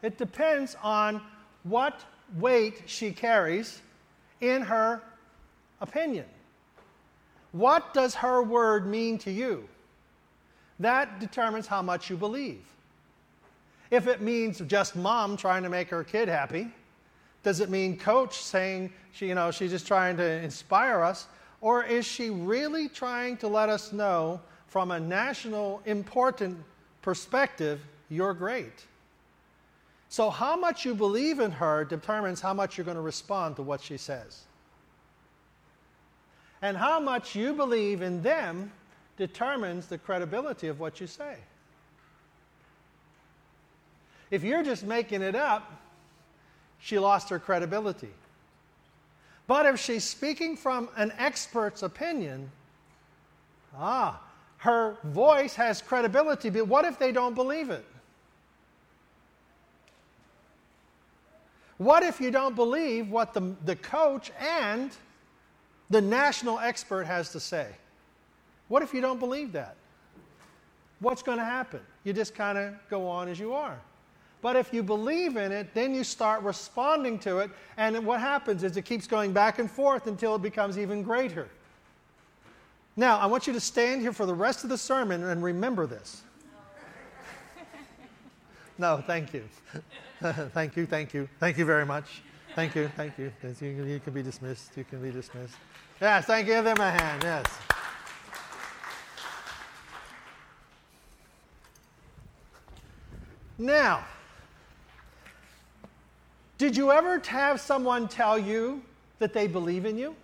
It 0.02 0.18
depends 0.18 0.76
on 0.84 1.22
what 1.66 2.00
weight 2.38 2.84
she 2.86 3.12
carries 3.12 3.82
in 4.40 4.62
her 4.62 5.02
opinion. 5.82 6.26
What 7.52 7.94
does 7.94 8.16
her 8.16 8.42
word 8.42 8.88
mean 8.88 9.18
to 9.20 9.32
you? 9.32 9.68
That 10.80 11.20
determines 11.20 11.68
how 11.68 11.82
much 11.82 12.10
you 12.10 12.18
believe. 12.18 12.64
If 13.92 14.08
it 14.08 14.22
means 14.22 14.60
just 14.68 14.96
mom 14.96 15.38
trying 15.38 15.64
to 15.64 15.70
make 15.70 15.90
her 15.90 16.04
kid 16.04 16.28
happy, 16.28 16.68
does 17.44 17.60
it 17.60 17.70
mean 17.70 17.98
coach 17.98 18.42
saying 18.42 18.92
she, 19.12 19.28
you 19.28 19.36
know, 19.36 19.52
she's 19.52 19.72
just 19.72 19.88
trying 19.88 20.18
to 20.18 20.42
inspire 20.42 21.02
us? 21.02 21.28
Or 21.62 21.84
is 21.84 22.06
she 22.06 22.30
really 22.30 22.90
trying 22.90 23.38
to 23.38 23.48
let 23.48 23.70
us 23.70 23.94
know 23.94 24.42
from 24.68 24.92
a 24.92 25.00
national 25.00 25.82
important 25.86 26.58
perspective, 27.02 27.80
you're 28.10 28.34
great? 28.34 28.86
So, 30.16 30.30
how 30.30 30.56
much 30.56 30.86
you 30.86 30.96
believe 30.96 31.42
in 31.42 31.52
her 31.52 31.84
determines 31.84 32.40
how 32.40 32.54
much 32.54 32.78
you're 32.78 32.86
going 32.86 32.96
to 32.96 33.02
respond 33.02 33.58
to 33.58 33.64
what 33.64 33.82
she 33.82 33.98
says. 33.98 34.44
And 36.62 36.78
how 36.78 37.02
much 37.02 37.36
you 37.36 37.52
believe 37.52 38.02
in 38.02 38.24
them 38.24 38.72
determines 39.18 39.88
the 39.88 39.98
credibility 39.98 40.70
of 40.70 40.80
what 40.80 41.02
you 41.02 41.08
say. 41.08 41.36
If 44.32 44.42
you're 44.42 44.64
just 44.64 44.86
making 44.86 45.22
it 45.22 45.36
up, 45.36 45.70
she 46.80 46.98
lost 46.98 47.28
her 47.28 47.38
credibility. 47.38 48.14
But 49.48 49.66
if 49.66 49.82
she's 49.82 50.06
speaking 50.06 50.56
from 50.56 50.88
an 50.96 51.12
expert's 51.18 51.84
opinion, 51.84 52.50
ah, 53.78 54.22
her 54.60 54.96
voice 55.04 55.56
has 55.56 55.82
credibility. 55.82 56.50
But 56.50 56.70
what 56.70 56.86
if 56.86 56.98
they 56.98 57.12
don't 57.12 57.36
believe 57.36 57.70
it? 57.70 57.86
What 61.78 62.04
if 62.04 62.22
you 62.22 62.32
don't 62.32 62.56
believe 62.56 63.10
what 63.10 63.34
the, 63.34 63.54
the 63.66 63.76
coach 63.76 64.32
and 64.40 64.92
the 65.90 66.02
national 66.02 66.60
expert 66.60 67.06
has 67.06 67.32
to 67.32 67.40
say? 67.40 67.68
What 68.68 68.82
if 68.82 68.94
you 68.94 69.02
don't 69.02 69.20
believe 69.20 69.52
that? 69.52 69.76
What's 71.00 71.22
going 71.22 71.38
to 71.38 71.46
happen? 71.46 71.82
You 72.04 72.14
just 72.14 72.34
kind 72.34 72.58
of 72.58 72.74
go 72.90 73.08
on 73.08 73.28
as 73.28 73.40
you 73.40 73.54
are. 73.54 73.78
But 74.42 74.56
if 74.56 74.74
you 74.74 74.84
believe 74.84 75.38
in 75.38 75.52
it, 75.52 75.74
then 75.74 75.94
you 75.94 76.04
start 76.04 76.44
responding 76.44 77.20
to 77.20 77.40
it, 77.40 77.50
and 77.78 78.06
what 78.06 78.20
happens 78.20 78.64
is 78.64 78.78
it 78.78 78.84
keeps 78.84 79.08
going 79.08 79.34
back 79.34 79.60
and 79.60 79.70
forth 79.70 80.08
until 80.08 80.36
it 80.36 80.42
becomes 80.42 80.78
even 80.78 81.04
greater. 81.04 81.50
Now, 82.96 83.18
I 83.18 83.26
want 83.26 83.48
you 83.48 83.54
to 83.54 83.60
stand 83.60 84.02
here 84.02 84.14
for 84.14 84.26
the 84.26 84.34
rest 84.34 84.64
of 84.64 84.70
the 84.70 84.78
sermon 84.78 85.24
and 85.24 85.44
remember 85.44 85.86
this. 85.86 86.22
no, 88.78 89.04
thank 89.06 89.34
you. 89.34 89.44
thank 90.54 90.76
you, 90.76 90.86
thank 90.86 91.14
you. 91.14 91.30
Thank 91.40 91.58
you 91.58 91.66
very 91.66 91.86
much. 91.86 92.22
Thank 92.56 92.76
you, 92.76 92.90
thank 92.96 93.18
you. 93.18 93.32
You, 93.62 93.84
you 93.84 94.00
can 94.00 94.14
be 94.14 94.24
dismissed. 94.24 94.72
You 94.76 94.84
can 94.84 95.02
be 95.02 95.12
dismissed. 95.12 95.56
Yes, 96.02 96.26
thank 96.26 96.48
you. 96.48 96.54
Give 96.54 96.64
them 96.64 96.80
a 96.80 96.92
hand. 96.92 97.24
Yes. 97.24 97.46
Now, 103.58 104.04
did 106.58 106.76
you 106.76 106.92
ever 106.92 107.22
have 107.28 107.62
someone 107.62 108.08
tell 108.08 108.38
you 108.38 108.82
that 109.20 109.34
they 109.34 109.48
believe 109.48 109.86
in 109.86 109.98
you? 109.98 110.16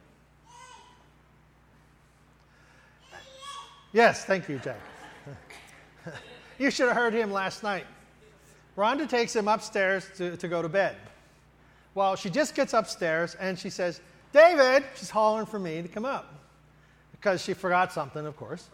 Yes, 3.94 4.26
thank 4.26 4.48
you, 4.50 4.58
Jack. 4.60 4.80
you 6.60 6.72
should 6.72 6.88
have 6.88 6.96
heard 6.96 7.14
him 7.14 7.32
last 7.32 7.62
night. 7.62 7.86
Rhonda 8.82 9.08
takes 9.08 9.36
him 9.36 9.48
upstairs 9.48 10.10
to, 10.18 10.36
to 10.38 10.48
go 10.48 10.64
to 10.64 10.68
bed. 10.68 10.96
Well, 11.94 12.16
she 12.16 12.32
just 12.32 12.56
gets 12.56 12.74
upstairs 12.74 13.36
and 13.36 13.60
she 13.60 13.70
says, 13.70 14.02
David, 14.34 14.84
she's 14.96 15.12
hollering 15.12 15.46
for 15.46 15.60
me 15.60 15.84
to 15.84 15.88
come 15.88 16.04
up 16.04 16.34
because 17.12 17.44
she 17.44 17.54
forgot 17.54 17.94
something, 17.94 18.26
of 18.26 18.36
course. 18.38 18.70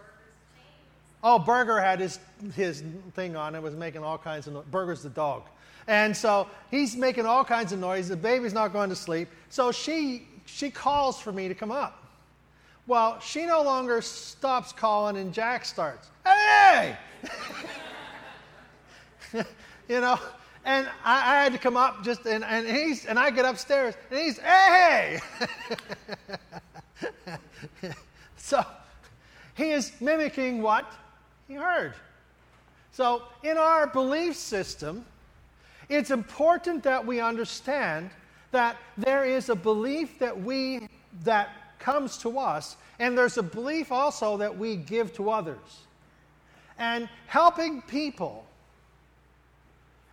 Oh, 1.21 1.37
Burger 1.37 1.81
had 1.81 1.99
his, 1.99 2.19
his 2.55 2.85
thing 3.15 3.35
on 3.35 3.55
and 3.55 3.61
was 3.61 3.75
making 3.75 4.01
all 4.01 4.17
kinds 4.17 4.47
of 4.47 4.53
noise. 4.53 4.63
Burger's 4.71 5.03
the 5.03 5.09
dog. 5.09 5.43
And 5.87 6.15
so 6.15 6.47
he's 6.71 6.95
making 6.95 7.25
all 7.25 7.43
kinds 7.43 7.73
of 7.73 7.79
noise. 7.79 8.07
The 8.07 8.15
baby's 8.15 8.53
not 8.53 8.71
going 8.71 8.89
to 8.89 8.95
sleep. 8.95 9.27
So 9.49 9.73
she, 9.73 10.25
she 10.45 10.71
calls 10.71 11.19
for 11.19 11.33
me 11.33 11.49
to 11.49 11.53
come 11.53 11.71
up. 11.71 12.01
Well, 12.85 13.19
she 13.19 13.45
no 13.45 13.61
longer 13.61 14.01
stops 14.01 14.71
calling, 14.71 15.17
and 15.17 15.33
Jack 15.33 15.65
starts, 15.65 16.07
Hey! 16.23 16.95
you 19.87 20.01
know, 20.01 20.19
and 20.65 20.87
I, 21.03 21.39
I, 21.39 21.43
had 21.43 21.53
to 21.53 21.59
come 21.59 21.77
up 21.77 22.03
just, 22.03 22.25
and, 22.25 22.43
and, 22.43 22.67
he's, 22.67 23.05
and 23.05 23.17
I 23.17 23.29
get 23.29 23.45
upstairs, 23.45 23.95
and 24.09 24.19
he's, 24.19 24.37
Hey! 24.39 25.19
so 28.37 28.65
he 29.55 29.71
is 29.71 29.91
mimicking 29.99 30.61
what 30.61 30.91
he 31.47 31.55
heard. 31.55 31.93
So 32.91 33.23
in 33.43 33.57
our 33.57 33.87
belief 33.87 34.35
system, 34.35 35.05
it's 35.89 36.11
important 36.11 36.83
that 36.83 37.05
we 37.05 37.19
understand 37.19 38.09
that 38.51 38.77
there 38.97 39.25
is 39.25 39.49
a 39.49 39.55
belief 39.55 40.19
that 40.19 40.39
we 40.39 40.87
that 41.23 41.49
comes 41.79 42.17
to 42.17 42.39
us 42.39 42.75
and 42.99 43.17
there's 43.17 43.37
a 43.37 43.43
belief 43.43 43.91
also 43.91 44.37
that 44.37 44.57
we 44.57 44.75
give 44.75 45.13
to 45.13 45.29
others. 45.29 45.85
And 46.79 47.07
helping 47.27 47.81
people 47.83 48.45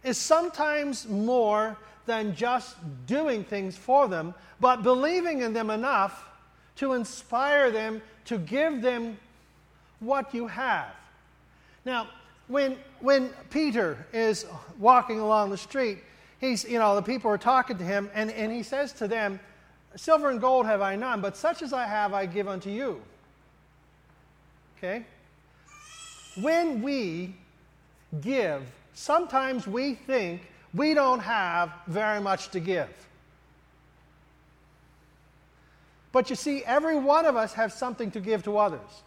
is 0.04 0.18
sometimes 0.18 1.08
more 1.08 1.76
than 2.06 2.36
just 2.36 2.76
doing 3.06 3.42
things 3.42 3.76
for 3.76 4.06
them, 4.06 4.34
but 4.60 4.82
believing 4.82 5.40
in 5.40 5.52
them 5.52 5.70
enough 5.70 6.26
to 6.76 6.92
inspire 6.92 7.70
them 7.70 8.02
to 8.26 8.38
give 8.38 8.82
them 8.82 9.16
what 10.00 10.34
you 10.34 10.46
have. 10.46 10.94
Now, 11.84 12.08
when, 12.48 12.76
when 13.00 13.30
Peter 13.50 14.06
is 14.12 14.46
walking 14.78 15.18
along 15.18 15.50
the 15.50 15.56
street, 15.56 15.98
he's, 16.40 16.64
you 16.64 16.78
know, 16.78 16.94
the 16.94 17.02
people 17.02 17.30
are 17.30 17.38
talking 17.38 17.78
to 17.78 17.84
him, 17.84 18.10
and, 18.14 18.30
and 18.30 18.52
he 18.52 18.62
says 18.62 18.92
to 18.94 19.08
them, 19.08 19.40
Silver 19.96 20.30
and 20.30 20.40
gold 20.40 20.66
have 20.66 20.80
I 20.80 20.96
none, 20.96 21.20
but 21.20 21.36
such 21.36 21.62
as 21.62 21.72
I 21.72 21.86
have 21.86 22.12
I 22.12 22.26
give 22.26 22.48
unto 22.48 22.68
you. 22.68 23.00
Okay? 24.76 25.04
When 26.40 26.82
we 26.82 27.34
give, 28.20 28.62
sometimes 28.94 29.66
we 29.66 29.94
think 29.94 30.40
we 30.72 30.94
don't 30.94 31.20
have 31.20 31.72
very 31.86 32.20
much 32.20 32.48
to 32.50 32.60
give. 32.60 32.88
But 36.12 36.30
you 36.30 36.36
see, 36.36 36.64
every 36.64 36.96
one 36.96 37.26
of 37.26 37.36
us 37.36 37.52
has 37.54 37.74
something 37.74 38.10
to 38.12 38.20
give 38.20 38.44
to 38.44 38.56
others. 38.56 39.02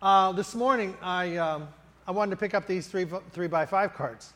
Uh, 0.00 0.30
this 0.32 0.54
morning, 0.54 0.96
I, 1.02 1.36
um, 1.36 1.68
I 2.06 2.12
wanted 2.12 2.30
to 2.30 2.36
pick 2.36 2.54
up 2.54 2.66
these 2.66 2.86
three, 2.86 3.06
three 3.32 3.48
by 3.48 3.66
five 3.66 3.94
cards. 3.94 4.32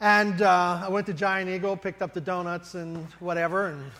And 0.00 0.42
uh, 0.42 0.82
I 0.84 0.88
went 0.88 1.06
to 1.06 1.12
Giant 1.12 1.50
Eagle, 1.50 1.76
picked 1.76 2.02
up 2.02 2.14
the 2.14 2.20
donuts 2.20 2.76
and 2.76 3.04
whatever, 3.18 3.66
and 3.66 3.90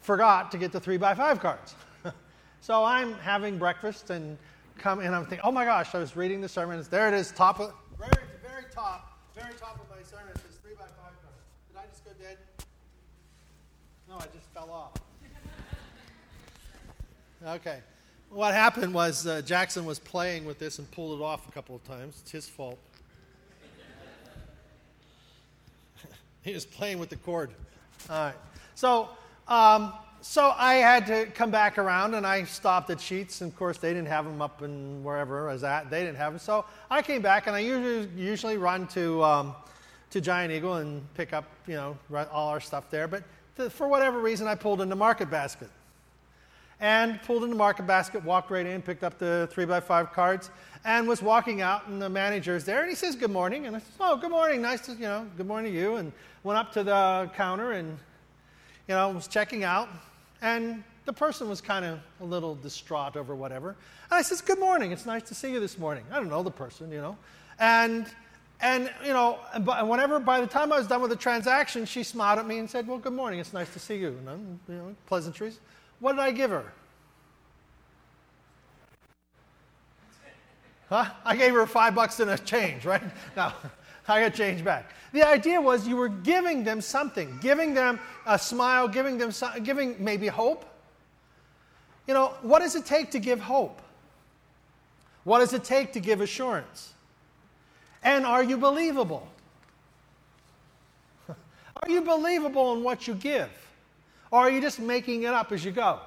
forgot 0.00 0.50
to 0.50 0.58
get 0.58 0.72
the 0.72 0.80
three 0.80 0.96
by 0.96 1.14
five 1.14 1.38
cards. 1.38 1.76
so 2.60 2.82
I'm 2.82 3.14
having 3.14 3.56
breakfast 3.56 4.10
and 4.10 4.36
come 4.78 5.00
and 5.00 5.14
I'm 5.14 5.24
thinking, 5.24 5.40
oh 5.44 5.52
my 5.52 5.64
gosh, 5.64 5.94
I 5.94 5.98
was 5.98 6.16
reading 6.16 6.40
the 6.40 6.48
sermons. 6.48 6.88
There 6.88 7.08
it 7.08 7.14
is, 7.14 7.32
top 7.32 7.60
of, 7.60 7.72
very, 7.98 8.10
very 8.42 8.64
top, 8.72 9.18
very 9.34 9.54
top 9.54 9.80
of 9.80 9.88
my 9.88 10.02
sermon. 10.02 10.28
It 10.34 10.40
says 10.40 10.58
three 10.62 10.74
by 10.74 10.84
five 10.84 11.14
cards. 11.22 11.42
Did 11.68 11.78
I 11.78 11.86
just 11.90 12.04
go 12.04 12.10
dead? 12.20 12.38
No, 14.08 14.16
I 14.16 14.26
just 14.34 14.46
fell 14.52 14.70
off. 14.70 14.92
okay. 17.56 17.80
What 18.30 18.52
happened 18.52 18.92
was 18.92 19.26
uh, 19.26 19.42
Jackson 19.42 19.84
was 19.84 20.00
playing 20.00 20.44
with 20.44 20.58
this 20.58 20.78
and 20.78 20.90
pulled 20.90 21.20
it 21.20 21.22
off 21.22 21.48
a 21.48 21.52
couple 21.52 21.76
of 21.76 21.84
times. 21.84 22.18
It's 22.22 22.32
his 22.32 22.48
fault. 22.48 22.78
he 26.42 26.52
was 26.52 26.66
playing 26.66 26.98
with 26.98 27.10
the 27.10 27.16
cord. 27.16 27.50
All 28.10 28.26
right. 28.26 28.34
So, 28.74 29.08
um, 29.46 29.92
so 30.26 30.54
I 30.56 30.76
had 30.76 31.06
to 31.08 31.26
come 31.26 31.50
back 31.50 31.76
around 31.76 32.14
and 32.14 32.26
I 32.26 32.44
stopped 32.44 32.88
at 32.88 32.96
Sheetz. 32.96 33.42
And 33.42 33.52
of 33.52 33.58
course, 33.58 33.76
they 33.76 33.92
didn't 33.92 34.08
have 34.08 34.24
them 34.24 34.40
up 34.40 34.62
in 34.62 35.04
wherever 35.04 35.50
I 35.50 35.52
was 35.52 35.64
at. 35.64 35.90
They 35.90 36.00
didn't 36.00 36.16
have 36.16 36.32
them. 36.32 36.38
So 36.38 36.64
I 36.90 37.02
came 37.02 37.20
back 37.20 37.46
and 37.46 37.54
I 37.54 37.58
usually, 37.58 38.08
usually 38.16 38.56
run 38.56 38.86
to, 38.88 39.22
um, 39.22 39.54
to 40.10 40.22
Giant 40.22 40.50
Eagle 40.50 40.76
and 40.76 41.02
pick 41.12 41.34
up, 41.34 41.44
you 41.66 41.74
know, 41.74 41.98
all 42.32 42.48
our 42.48 42.60
stuff 42.60 42.90
there. 42.90 43.06
But 43.06 43.22
to, 43.56 43.68
for 43.68 43.86
whatever 43.86 44.18
reason, 44.18 44.46
I 44.46 44.54
pulled 44.54 44.80
into 44.80 44.96
Market 44.96 45.30
Basket 45.30 45.68
and 46.80 47.22
pulled 47.22 47.44
in 47.44 47.50
the 47.50 47.56
market 47.56 47.86
basket, 47.86 48.24
walked 48.24 48.50
right 48.50 48.66
in, 48.66 48.82
picked 48.82 49.04
up 49.04 49.18
the 49.18 49.48
three 49.52 49.64
by 49.64 49.78
five 49.78 50.12
cards, 50.12 50.50
and 50.84 51.06
was 51.06 51.22
walking 51.22 51.60
out, 51.60 51.86
and 51.86 52.02
the 52.02 52.08
manager's 52.08 52.64
there, 52.64 52.80
and 52.80 52.90
he 52.90 52.96
says, 52.96 53.14
Good 53.14 53.30
morning. 53.30 53.66
And 53.66 53.76
I 53.76 53.78
said, 53.78 53.92
Oh, 54.00 54.16
good 54.16 54.30
morning. 54.30 54.60
Nice 54.60 54.80
to, 54.86 54.92
you 54.92 55.02
know, 55.02 55.26
good 55.36 55.46
morning 55.46 55.72
to 55.72 55.78
you. 55.78 55.96
And 55.96 56.12
went 56.42 56.58
up 56.58 56.72
to 56.72 56.82
the 56.82 57.30
counter 57.36 57.72
and, 57.72 57.96
you 58.88 58.94
know, 58.94 59.10
was 59.10 59.28
checking 59.28 59.62
out. 59.64 59.88
And 60.42 60.84
the 61.04 61.12
person 61.12 61.48
was 61.48 61.60
kind 61.60 61.84
of 61.84 62.00
a 62.20 62.24
little 62.24 62.54
distraught 62.54 63.16
over 63.16 63.34
whatever. 63.34 63.70
And 63.70 64.12
I 64.12 64.22
says, 64.22 64.40
Good 64.40 64.58
morning. 64.58 64.92
It's 64.92 65.06
nice 65.06 65.22
to 65.24 65.34
see 65.34 65.52
you 65.52 65.60
this 65.60 65.78
morning. 65.78 66.04
I 66.10 66.16
don't 66.16 66.28
know 66.28 66.42
the 66.42 66.50
person, 66.50 66.90
you 66.90 67.00
know. 67.00 67.16
And, 67.58 68.06
and 68.60 68.90
you 69.04 69.12
know, 69.12 69.38
and 69.52 69.88
whenever, 69.88 70.18
by 70.18 70.40
the 70.40 70.46
time 70.46 70.72
I 70.72 70.78
was 70.78 70.86
done 70.86 71.00
with 71.00 71.10
the 71.10 71.16
transaction, 71.16 71.84
she 71.84 72.02
smiled 72.02 72.38
at 72.38 72.46
me 72.46 72.58
and 72.58 72.68
said, 72.68 72.86
Well, 72.86 72.98
good 72.98 73.12
morning. 73.12 73.40
It's 73.40 73.52
nice 73.52 73.72
to 73.74 73.78
see 73.78 73.96
you. 73.96 74.18
And, 74.26 74.58
you 74.68 74.74
know, 74.74 74.94
pleasantries. 75.06 75.60
What 76.00 76.12
did 76.12 76.20
I 76.20 76.30
give 76.30 76.50
her? 76.50 76.72
Huh? 80.88 81.06
I 81.24 81.36
gave 81.36 81.54
her 81.54 81.66
five 81.66 81.94
bucks 81.94 82.20
and 82.20 82.30
a 82.30 82.38
change, 82.38 82.84
right? 82.84 83.02
No. 83.36 83.52
I 84.06 84.20
got 84.20 84.34
changed 84.34 84.64
back. 84.64 84.90
The 85.12 85.26
idea 85.26 85.60
was 85.60 85.86
you 85.88 85.96
were 85.96 86.08
giving 86.08 86.64
them 86.64 86.80
something, 86.80 87.38
giving 87.40 87.72
them 87.72 88.00
a 88.26 88.38
smile, 88.38 88.88
giving 88.88 89.16
them 89.16 89.32
giving 89.62 89.96
maybe 90.02 90.26
hope. 90.26 90.64
You 92.06 92.14
know, 92.14 92.34
what 92.42 92.58
does 92.58 92.74
it 92.74 92.84
take 92.84 93.10
to 93.12 93.18
give 93.18 93.40
hope? 93.40 93.80
What 95.24 95.38
does 95.38 95.54
it 95.54 95.64
take 95.64 95.92
to 95.94 96.00
give 96.00 96.20
assurance? 96.20 96.92
And 98.02 98.26
are 98.26 98.42
you 98.42 98.58
believable? 98.58 99.26
Are 101.28 101.88
you 101.88 102.02
believable 102.02 102.74
in 102.74 102.82
what 102.82 103.08
you 103.08 103.14
give? 103.14 103.48
Or 104.30 104.40
are 104.40 104.50
you 104.50 104.60
just 104.60 104.80
making 104.80 105.22
it 105.22 105.32
up 105.32 105.52
as 105.52 105.64
you 105.64 105.70
go? 105.70 106.00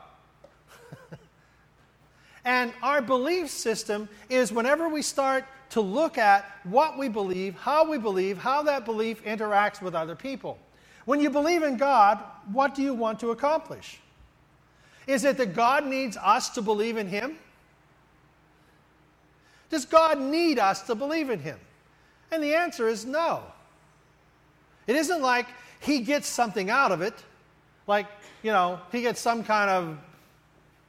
and 2.45 2.71
our 2.83 3.01
belief 3.01 3.49
system 3.49 4.07
is 4.29 4.51
whenever 4.51 4.89
we 4.89 5.01
start 5.01 5.45
to 5.69 5.81
look 5.81 6.17
at 6.17 6.49
what 6.63 6.97
we 6.97 7.09
believe, 7.09 7.55
how 7.55 7.89
we 7.89 7.97
believe, 7.97 8.37
how 8.37 8.63
that 8.63 8.85
belief 8.85 9.23
interacts 9.25 9.81
with 9.81 9.95
other 9.95 10.15
people. 10.15 10.57
When 11.05 11.21
you 11.21 11.29
believe 11.29 11.63
in 11.63 11.77
God, 11.77 12.19
what 12.51 12.75
do 12.75 12.81
you 12.81 12.93
want 12.93 13.19
to 13.21 13.31
accomplish? 13.31 13.99
Is 15.07 15.23
it 15.23 15.37
that 15.37 15.55
God 15.55 15.85
needs 15.85 16.17
us 16.17 16.49
to 16.51 16.61
believe 16.61 16.97
in 16.97 17.07
Him? 17.07 17.37
Does 19.69 19.85
God 19.85 20.19
need 20.19 20.59
us 20.59 20.81
to 20.83 20.95
believe 20.95 21.29
in 21.29 21.39
Him? 21.39 21.59
And 22.31 22.43
the 22.43 22.55
answer 22.55 22.87
is 22.87 23.05
no. 23.05 23.43
It 24.85 24.95
isn't 24.95 25.21
like 25.21 25.47
He 25.79 25.99
gets 25.99 26.27
something 26.27 26.69
out 26.69 26.91
of 26.91 27.01
it, 27.01 27.13
like, 27.87 28.07
you 28.43 28.51
know, 28.51 28.79
He 28.91 29.01
gets 29.01 29.19
some 29.19 29.43
kind 29.43 29.69
of, 29.69 29.97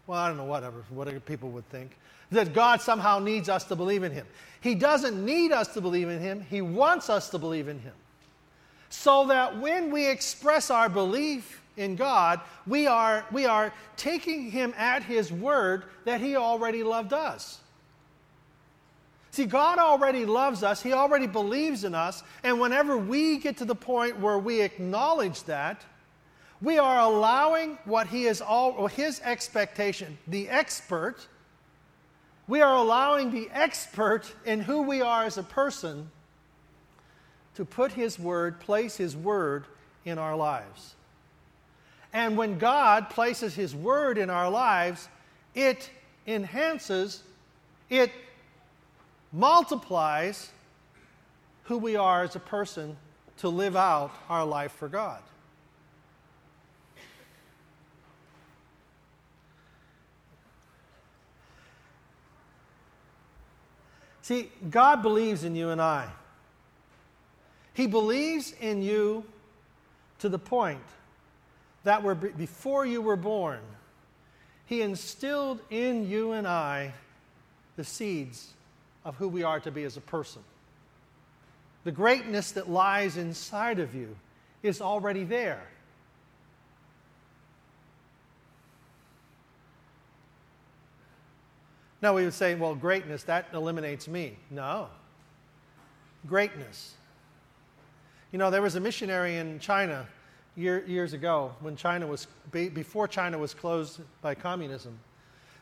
well, 0.09 0.19
I 0.19 0.29
don't 0.29 0.39
know, 0.39 0.45
whatever, 0.45 0.83
whatever 0.89 1.21
people 1.21 1.51
would 1.51 1.69
think, 1.69 1.91
that 2.33 2.55
God 2.55 2.81
somehow 2.81 3.19
needs 3.19 3.49
us 3.51 3.65
to 3.65 3.77
believe 3.77 4.03
in 4.03 4.11
Him. 4.11 4.27
He 4.63 4.75
doesn't 4.75 5.23
need 5.23 5.53
us 5.53 5.69
to 5.75 5.83
believe 5.83 6.09
in 6.09 6.19
Him, 6.19 6.41
He 6.41 6.63
wants 6.63 7.11
us 7.11 7.29
to 7.31 7.39
believe 7.39 7.69
in 7.69 7.79
Him. 7.79 7.93
So 8.89 9.27
that 9.27 9.61
when 9.61 9.93
we 9.93 10.09
express 10.09 10.71
our 10.71 10.89
belief 10.89 11.63
in 11.77 11.95
God, 11.95 12.41
we 12.67 12.87
are, 12.87 13.25
we 13.31 13.45
are 13.45 13.73
taking 13.99 14.51
Him 14.51 14.73
at 14.79 15.03
His 15.03 15.31
word 15.31 15.85
that 16.07 16.23
He 16.23 16.37
already 16.37 16.83
loved 16.83 17.13
us. 17.13 17.61
See, 19.31 19.45
God 19.45 19.79
already 19.79 20.25
loves 20.25 20.63
us, 20.63 20.83
He 20.83 20.95
already 20.95 21.27
believes 21.27 21.85
in 21.85 21.95
us, 21.95 22.23
and 22.43 22.59
whenever 22.59 22.97
we 22.97 23.37
get 23.37 23.59
to 23.59 23.67
the 23.67 23.75
point 23.75 24.19
where 24.19 24.39
we 24.39 24.63
acknowledge 24.63 25.43
that, 25.45 25.85
we 26.61 26.79
are 26.79 27.01
allowing 27.01 27.79
what 27.85 28.09
He 28.09 28.27
is 28.27 28.41
all, 28.41 28.87
His 28.89 29.21
expectation, 29.25 30.19
the 30.27 30.49
expert, 30.49 31.27
we 32.47 32.63
are 32.63 32.77
allowing 32.77 33.31
the 33.31 33.49
expert 33.53 34.25
in 34.47 34.61
who 34.61 34.83
we 34.83 35.03
are 35.03 35.25
as 35.25 35.39
a 35.39 35.43
person 35.43 36.11
to 37.55 37.65
put 37.65 37.93
His 37.93 38.19
word, 38.19 38.59
place 38.59 38.97
His 38.97 39.17
word 39.17 39.67
in 40.05 40.19
our 40.19 40.35
lives. 40.35 40.95
And 42.13 42.37
when 42.37 42.59
God 42.59 43.11
places 43.11 43.55
His 43.55 43.75
word 43.75 44.17
in 44.17 44.31
our 44.31 44.51
lives, 44.51 45.09
it 45.55 45.91
enhances, 46.27 47.23
it 47.91 48.11
multiplies 49.33 50.51
who 51.65 51.77
we 51.77 51.97
are 51.97 52.23
as 52.23 52.35
a 52.35 52.41
person 52.41 52.97
to 53.39 53.49
live 53.49 53.77
out 53.77 54.11
our 54.29 54.45
life 54.45 54.73
for 54.73 54.89
God. 54.89 55.21
See, 64.29 64.51
God 64.69 65.01
believes 65.01 65.43
in 65.43 65.57
you 65.57 65.71
and 65.71 65.81
I. 65.81 66.07
He 67.73 67.87
believes 67.87 68.53
in 68.61 68.83
you 68.83 69.25
to 70.19 70.29
the 70.29 70.39
point 70.39 70.85
that 71.85 72.03
were 72.03 72.15
before 72.15 72.85
you 72.85 73.01
were 73.01 73.17
born, 73.17 73.61
He 74.67 74.83
instilled 74.83 75.61
in 75.71 76.11
you 76.11 76.33
and 76.33 76.47
I 76.47 76.93
the 77.77 77.85
seeds 77.85 78.53
of 79.03 79.17
who 79.17 79.29
we 79.29 79.45
are 79.45 79.61
to 79.61 79.71
be 79.71 79.85
as 79.85 79.97
a 79.97 80.03
person. 80.03 80.43
The 81.85 81.93
greatness 81.93 82.53
that 82.53 82.69
lies 82.69 83.17
inside 83.17 83.79
of 83.79 83.95
you 83.95 84.15
is 84.63 84.83
already 84.83 85.25
there. 85.25 85.67
Now 92.01 92.15
we 92.15 92.25
would 92.25 92.35
say, 92.35 92.55
well, 92.55 92.75
greatness, 92.75 93.25
that 93.25 93.47
eliminates 93.53 94.07
me. 94.07 94.37
No. 94.51 94.89
Greatness. 96.27 96.95
You 98.33 98.39
know, 98.39 98.51
there 98.51 98.63
was 98.63 98.77
a 98.77 98.81
missionary 98.81 99.37
in 99.37 99.59
China 99.59 100.07
year, 100.55 100.85
years 100.87 101.13
ago 101.13 101.53
when 101.61 101.77
China 101.77 102.07
was, 102.07 102.27
before 102.51 103.09
China 103.09 103.39
was 103.39 103.55
closed 103.55 104.01
by 104.21 104.35
communism. 104.35 104.99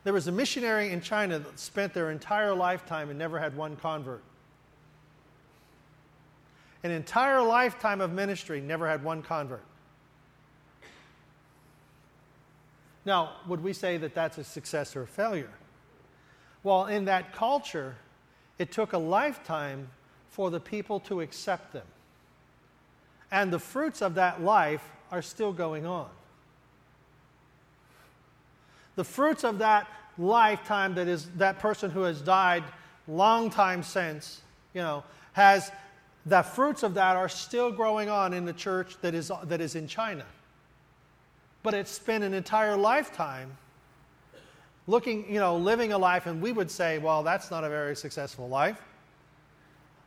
There 0.05 0.13
was 0.13 0.29
a 0.29 0.33
missionary 0.33 0.91
in 0.91 1.01
China 1.01 1.39
that 1.39 1.59
spent 1.59 1.95
their 1.95 2.11
entire 2.11 2.55
lifetime 2.55 3.11
and 3.11 3.19
never 3.19 3.39
had 3.39 3.57
one 3.57 3.77
convert. 3.77 4.23
An 6.83 6.91
entire 6.91 7.43
lifetime 7.43 8.01
of 8.01 8.13
ministry, 8.13 8.61
never 8.61 8.89
had 8.89 9.03
one 9.03 9.23
convert. 9.23 9.65
Now, 13.05 13.33
would 13.49 13.63
we 13.63 13.73
say 13.73 13.97
that 13.97 14.15
that's 14.15 14.39
a 14.39 14.45
success 14.45 14.95
or 14.95 15.03
a 15.03 15.07
failure? 15.07 15.51
Well, 16.67 16.87
in 16.87 17.05
that 17.05 17.33
culture, 17.33 17.95
it 18.59 18.73
took 18.73 18.93
a 18.93 18.99
lifetime 18.99 19.87
for 20.31 20.51
the 20.51 20.59
people 20.59 20.99
to 20.99 21.21
accept 21.21 21.73
them. 21.73 21.87
And 23.31 23.53
the 23.53 23.61
fruits 23.61 24.03
of 24.03 24.17
that 24.17 24.43
life 24.43 24.83
are 25.13 25.23
still 25.23 25.53
going 25.53 25.87
on. 25.87 26.09
The 28.97 29.05
fruits 29.05 29.45
of 29.45 29.59
that 29.59 29.87
lifetime 30.19 30.97
that 30.97 31.07
is 31.07 31.31
that 31.37 31.61
person 31.61 31.89
who 31.89 32.03
has 32.03 32.21
died 32.21 32.65
long 33.07 33.49
time 33.49 33.85
since, 33.85 34.41
you 34.75 34.81
know, 34.81 35.05
has 35.35 35.71
the 36.27 36.43
fruits 36.43 36.83
of 36.83 36.95
that 36.95 37.15
are 37.15 37.29
still 37.29 37.71
growing 37.71 38.09
on 38.09 38.33
in 38.33 38.45
the 38.45 38.53
church 38.53 38.97
that 39.03 39.15
is, 39.15 39.31
that 39.45 39.61
is 39.61 39.77
in 39.77 39.87
China. 39.87 40.27
But 41.63 41.75
it's 41.75 41.93
spent 41.93 42.25
an 42.25 42.35
entire 42.35 42.77
lifetime 42.77 43.57
looking, 44.87 45.31
you 45.33 45.41
know, 45.41 45.57
living 45.57 45.93
a 45.93 45.99
life, 45.99 46.27
and 46.27 46.41
we 46.41 46.53
would 46.53 46.71
say, 46.71 46.99
well, 46.99 47.23
that's 47.23 47.51
not 47.51 47.65
a 47.65 47.69
very 47.69 47.97
successful 47.97 48.49
life. 48.49 48.81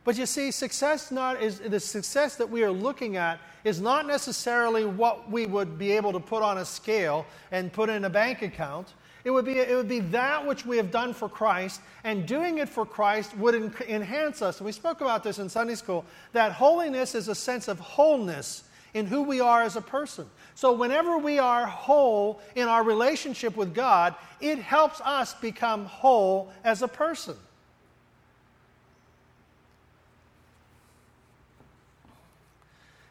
But 0.04 0.16
you 0.16 0.26
see, 0.26 0.50
success 0.50 1.10
not 1.10 1.42
is 1.42 1.58
the 1.58 1.78
success 1.78 2.36
that 2.36 2.48
we 2.48 2.64
are 2.64 2.70
looking 2.70 3.16
at 3.16 3.38
is 3.64 3.80
not 3.80 4.06
necessarily 4.06 4.84
what 4.86 5.30
we 5.30 5.44
would 5.44 5.78
be 5.78 5.92
able 5.92 6.12
to 6.12 6.20
put 6.20 6.42
on 6.42 6.58
a 6.58 6.64
scale 6.64 7.26
and 7.52 7.70
put 7.70 7.90
in 7.90 8.04
a 8.04 8.10
bank 8.10 8.40
account. 8.40 8.94
It 9.22 9.30
would, 9.30 9.44
be, 9.44 9.58
it 9.58 9.76
would 9.76 9.88
be 9.88 10.00
that 10.00 10.46
which 10.46 10.64
we 10.64 10.78
have 10.78 10.90
done 10.90 11.12
for 11.12 11.28
Christ, 11.28 11.82
and 12.04 12.26
doing 12.26 12.56
it 12.56 12.70
for 12.70 12.86
Christ 12.86 13.36
would 13.36 13.54
en- 13.54 13.74
enhance 13.86 14.40
us. 14.40 14.62
We 14.62 14.72
spoke 14.72 15.02
about 15.02 15.22
this 15.22 15.38
in 15.38 15.50
Sunday 15.50 15.74
school 15.74 16.06
that 16.32 16.52
holiness 16.52 17.14
is 17.14 17.28
a 17.28 17.34
sense 17.34 17.68
of 17.68 17.78
wholeness 17.78 18.64
in 18.94 19.06
who 19.06 19.22
we 19.22 19.40
are 19.40 19.62
as 19.62 19.76
a 19.76 19.80
person. 19.80 20.26
So, 20.54 20.72
whenever 20.72 21.16
we 21.18 21.38
are 21.38 21.66
whole 21.66 22.40
in 22.54 22.68
our 22.68 22.82
relationship 22.82 23.56
with 23.56 23.74
God, 23.74 24.14
it 24.40 24.58
helps 24.58 25.00
us 25.00 25.34
become 25.34 25.86
whole 25.86 26.52
as 26.64 26.82
a 26.82 26.88
person. 26.88 27.36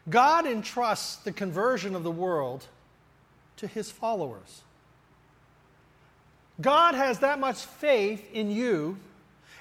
God 0.10 0.46
entrusts 0.46 1.18
the 1.18 1.32
conversion 1.32 1.96
of 1.96 2.04
the 2.04 2.12
world 2.12 2.66
to 3.58 3.68
his 3.68 3.92
followers. 3.92 4.62
God 6.62 6.96
has 6.96 7.20
that 7.20 7.40
much 7.40 7.64
faith 7.64 8.28
in 8.34 8.52
you 8.52 8.98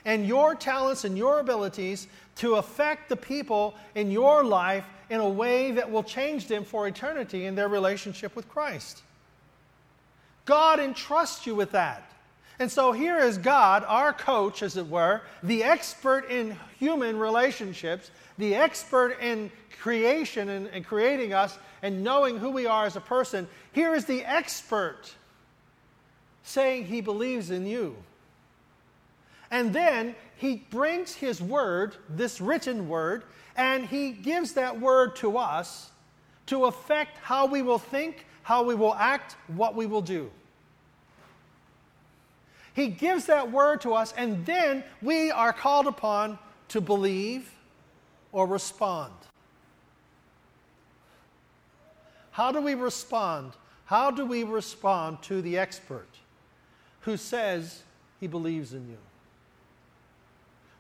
and 0.05 0.27
your 0.27 0.55
talents 0.55 1.05
and 1.05 1.19
your 1.19 1.41
abilities 1.41 2.09
to 2.37 2.55
affect 2.55 3.09
the 3.09 3.17
people 3.17 3.75
in 3.95 4.11
your 4.11 4.43
life 4.45 4.85
in 5.11 5.21
a 5.21 5.29
way 5.29 5.73
that 5.73 5.91
will 5.91 6.03
change 6.03 6.49
them 6.49 6.65
for 6.65 6.87
eternity 6.87 7.47
in 7.47 7.55
their 7.55 7.69
relationship 7.69 8.37
with 8.37 8.49
Christ. 8.49 9.03
God 10.45 10.81
entrusts 10.81 11.47
you 11.47 11.55
with 11.55 11.73
that. 11.73 12.11
And 12.59 12.71
so 12.71 12.93
here 12.93 13.19
is 13.19 13.39
God, 13.39 13.85
our 13.87 14.13
coach, 14.13 14.63
as 14.63 14.77
it 14.77 14.89
were, 14.89 15.23
the 15.43 15.63
expert 15.63 16.29
in 16.29 16.57
human 16.79 17.19
relationships, 17.19 18.11
the 18.37 18.57
expert 18.57 19.19
in 19.21 19.51
creation 19.81 20.49
and, 20.49 20.67
and 20.69 20.85
creating 20.85 21.33
us 21.33 21.57
and 21.83 22.03
knowing 22.03 22.39
who 22.39 22.51
we 22.51 22.67
are 22.67 22.87
as 22.87 22.97
a 22.97 23.01
person. 23.01 23.47
Here 23.73 23.95
is 23.95 24.07
the 24.07 24.25
expert 24.25 25.15
saying 26.43 26.87
he 26.87 27.01
believes 27.01 27.51
in 27.51 27.67
you. 27.67 27.97
And 29.51 29.73
then 29.73 30.15
he 30.37 30.65
brings 30.71 31.15
his 31.15 31.41
word, 31.41 31.97
this 32.09 32.41
written 32.41 32.89
word, 32.89 33.25
and 33.59 33.85
he 33.85 34.13
gives 34.13 34.55
that 34.55 34.81
word 34.81 35.17
to 35.17 35.37
us 35.37 35.91
to 36.47 36.65
affect 36.65 37.19
how 37.19 37.45
we 37.45 37.61
will 37.61 37.79
think, 37.79 38.25
how 38.43 38.63
we 38.63 38.75
will 38.75 38.95
act, 38.95 39.37
what 39.49 39.75
we 39.75 39.85
will 39.85 40.01
do. 40.01 40.31
He 42.73 42.87
gives 42.87 43.27
that 43.27 43.51
word 43.51 43.81
to 43.83 43.93
us, 43.93 44.15
and 44.17 44.47
then 44.47 44.85
we 45.03 45.33
are 45.33 45.53
called 45.53 45.89
upon 45.89 46.39
to 46.69 46.81
believe, 46.81 47.51
or 48.31 48.47
respond? 48.47 49.13
How 52.31 52.53
do 52.53 52.61
we 52.61 52.75
respond? 52.75 53.53
How 53.87 54.11
do 54.11 54.25
we 54.25 54.45
respond 54.45 55.23
to 55.23 55.43
the 55.43 55.59
expert 55.59 56.09
who 57.01 57.17
says 57.17 57.83
he 58.21 58.27
believes 58.29 58.73
in 58.73 58.89
you? 58.89 58.99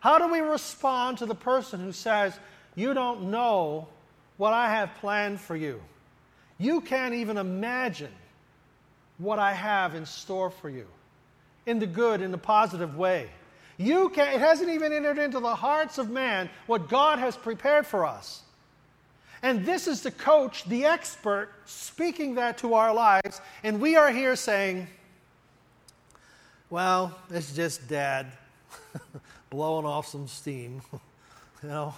How 0.00 0.18
do 0.18 0.28
we 0.28 0.38
respond 0.38 1.18
to 1.18 1.26
the 1.26 1.34
person 1.34 1.80
who 1.80 1.90
says, 1.90 2.38
You 2.78 2.94
don't 2.94 3.32
know 3.32 3.88
what 4.36 4.52
I 4.52 4.70
have 4.70 4.94
planned 5.00 5.40
for 5.40 5.56
you? 5.56 5.80
You 6.58 6.80
can't 6.80 7.12
even 7.12 7.36
imagine 7.36 8.12
what 9.18 9.40
I 9.40 9.52
have 9.52 9.96
in 9.96 10.06
store 10.06 10.48
for 10.48 10.70
you 10.70 10.86
in 11.66 11.80
the 11.80 11.88
good, 11.88 12.22
in 12.22 12.30
the 12.30 12.38
positive 12.38 12.96
way. 12.96 13.30
You 13.78 14.10
can, 14.10 14.32
it 14.32 14.38
hasn't 14.38 14.70
even 14.70 14.92
entered 14.92 15.18
into 15.18 15.40
the 15.40 15.56
hearts 15.56 15.98
of 15.98 16.08
man 16.08 16.48
what 16.68 16.88
God 16.88 17.18
has 17.18 17.36
prepared 17.36 17.84
for 17.84 18.06
us. 18.06 18.42
And 19.42 19.66
this 19.66 19.88
is 19.88 20.02
the 20.02 20.12
coach, 20.12 20.64
the 20.66 20.84
expert, 20.84 21.50
speaking 21.64 22.36
that 22.36 22.58
to 22.58 22.74
our 22.74 22.94
lives. 22.94 23.40
And 23.64 23.80
we 23.80 23.96
are 23.96 24.12
here 24.12 24.36
saying, 24.36 24.86
well, 26.70 27.18
it's 27.28 27.52
just 27.52 27.88
dad 27.88 28.28
blowing 29.50 29.84
off 29.84 30.06
some 30.06 30.28
steam. 30.28 30.80
you 30.92 31.68
know, 31.70 31.92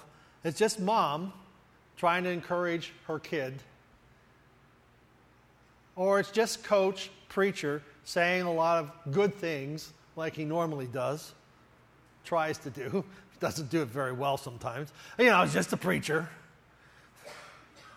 it's 0.45 0.59
just 0.59 0.81
mom 0.81 1.33
trying 1.97 2.25
to 2.25 2.31
encourage 2.31 2.93
her 3.07 3.19
kid. 3.19 3.55
Or 5.97 6.19
it's 6.19 6.31
just 6.31 6.65
coach, 6.65 7.11
preacher, 7.29 7.83
saying 8.05 8.45
a 8.45 8.53
lot 8.53 8.79
of 8.79 9.13
good 9.13 9.35
things 9.35 9.93
like 10.17 10.35
he 10.35 10.45
normally 10.45 10.87
does, 10.87 11.35
tries 12.25 12.59
to 12.59 12.71
do. 12.71 13.05
Doesn't 13.41 13.71
do 13.71 13.83
it 13.83 13.89
very 13.89 14.13
well 14.13 14.37
sometimes. 14.37 14.93
You 15.19 15.27
know, 15.27 15.43
it's 15.43 15.53
just 15.53 15.73
a 15.73 15.77
preacher. 15.77 16.29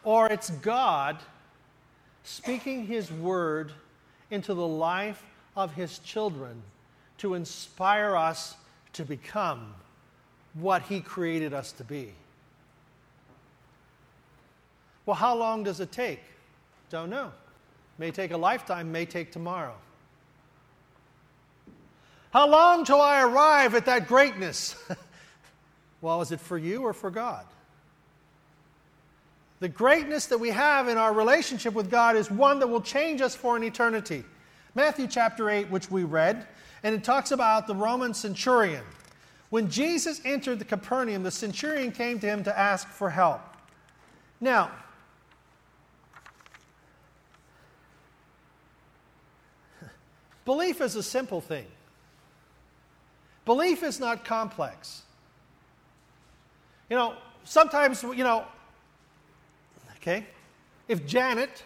Or 0.04 0.28
it's 0.28 0.50
God 0.50 1.18
speaking 2.24 2.86
his 2.86 3.12
word 3.12 3.72
into 4.32 4.54
the 4.54 4.68
life 4.68 5.24
of 5.56 5.74
his 5.74 6.00
children 6.00 6.62
to 7.20 7.36
inspire 7.36 8.16
us 8.16 8.56
to 8.94 9.06
become 9.06 9.74
what 10.54 10.82
he 10.84 11.00
created 11.00 11.54
us 11.54 11.72
to 11.74 11.84
be. 11.84 12.14
Well, 15.06 15.16
how 15.16 15.36
long 15.36 15.64
does 15.64 15.80
it 15.80 15.92
take? 15.92 16.22
Don't 16.90 17.10
know. 17.10 17.32
May 17.98 18.12
take 18.12 18.32
a 18.32 18.38
lifetime, 18.38 18.92
may 18.92 19.06
take 19.06 19.32
tomorrow. 19.32 19.76
How 22.32 22.48
long 22.48 22.84
till 22.84 23.02
I 23.02 23.22
arrive 23.22 23.76
at 23.76 23.86
that 23.86 24.08
greatness? 24.08 24.76
well, 26.02 26.22
is 26.22 26.32
it 26.32 26.40
for 26.40 26.58
you 26.58 26.82
or 26.82 26.94
for 26.94 27.12
God? 27.12 27.46
The 29.60 29.70
greatness 29.70 30.26
that 30.26 30.40
we 30.40 30.50
have 30.50 30.88
in 30.88 30.98
our 30.98 31.14
relationship 31.14 31.74
with 31.74 31.90
God 31.90 32.16
is 32.16 32.30
one 32.32 32.60
that 32.60 32.68
will 32.68 32.82
change 32.82 33.22
us 33.22 33.36
for 33.36 33.56
an 33.56 33.64
eternity. 33.64 34.24
Matthew 34.76 35.08
chapter 35.08 35.50
8, 35.50 35.70
which 35.70 35.92
we 35.92 36.04
read, 36.04 36.48
and 36.82 36.96
it 36.96 37.04
talks 37.04 37.32
about 37.32 37.68
the 37.68 37.76
Roman 37.76 38.14
centurion. 38.14 38.84
When 39.52 39.70
Jesus 39.70 40.20
entered 40.26 40.58
the 40.58 40.66
Capernaum, 40.66 41.22
the 41.22 41.32
centurion 41.32 41.92
came 41.92 42.20
to 42.20 42.26
him 42.26 42.44
to 42.44 42.60
ask 42.60 42.88
for 42.88 43.12
help. 43.12 43.42
Now, 44.42 44.72
belief 50.46 50.82
is 50.82 50.96
a 50.96 51.04
simple 51.04 51.42
thing. 51.42 51.66
Belief 53.46 53.84
is 53.84 54.00
not 54.00 54.24
complex. 54.24 55.02
You 56.90 56.96
know, 56.96 57.16
sometimes, 57.44 58.04
you 58.04 58.24
know, 58.24 58.46
okay, 59.98 60.26
if 60.88 61.06
Janet 61.06 61.64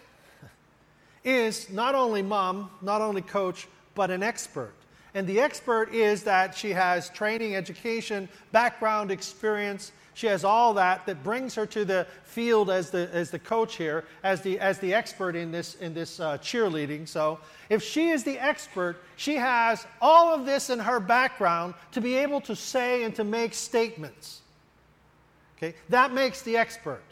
is 1.24 1.70
not 1.70 1.94
only 1.94 2.22
mom, 2.22 2.70
not 2.80 3.00
only 3.00 3.22
coach, 3.22 3.68
but 3.94 4.10
an 4.10 4.22
expert, 4.22 4.74
and 5.14 5.26
the 5.26 5.40
expert 5.40 5.92
is 5.92 6.22
that 6.24 6.54
she 6.56 6.70
has 6.70 7.10
training, 7.10 7.56
education, 7.56 8.28
background, 8.52 9.10
experience. 9.10 9.92
She 10.18 10.26
has 10.26 10.42
all 10.42 10.74
that 10.74 11.06
that 11.06 11.22
brings 11.22 11.54
her 11.54 11.64
to 11.66 11.84
the 11.84 12.04
field 12.24 12.70
as 12.70 12.90
the, 12.90 13.08
as 13.12 13.30
the 13.30 13.38
coach 13.38 13.76
here, 13.76 14.04
as 14.24 14.42
the, 14.42 14.58
as 14.58 14.80
the 14.80 14.92
expert 14.92 15.36
in 15.36 15.52
this, 15.52 15.76
in 15.76 15.94
this 15.94 16.18
uh, 16.18 16.38
cheerleading. 16.38 17.06
So 17.06 17.38
if 17.68 17.84
she 17.84 18.08
is 18.08 18.24
the 18.24 18.36
expert, 18.36 18.96
she 19.14 19.36
has 19.36 19.86
all 20.00 20.34
of 20.34 20.44
this 20.44 20.70
in 20.70 20.80
her 20.80 20.98
background 20.98 21.74
to 21.92 22.00
be 22.00 22.16
able 22.16 22.40
to 22.40 22.56
say 22.56 23.04
and 23.04 23.14
to 23.14 23.22
make 23.22 23.54
statements. 23.54 24.40
Okay? 25.56 25.76
That 25.88 26.12
makes 26.12 26.42
the 26.42 26.56
expert. 26.56 27.04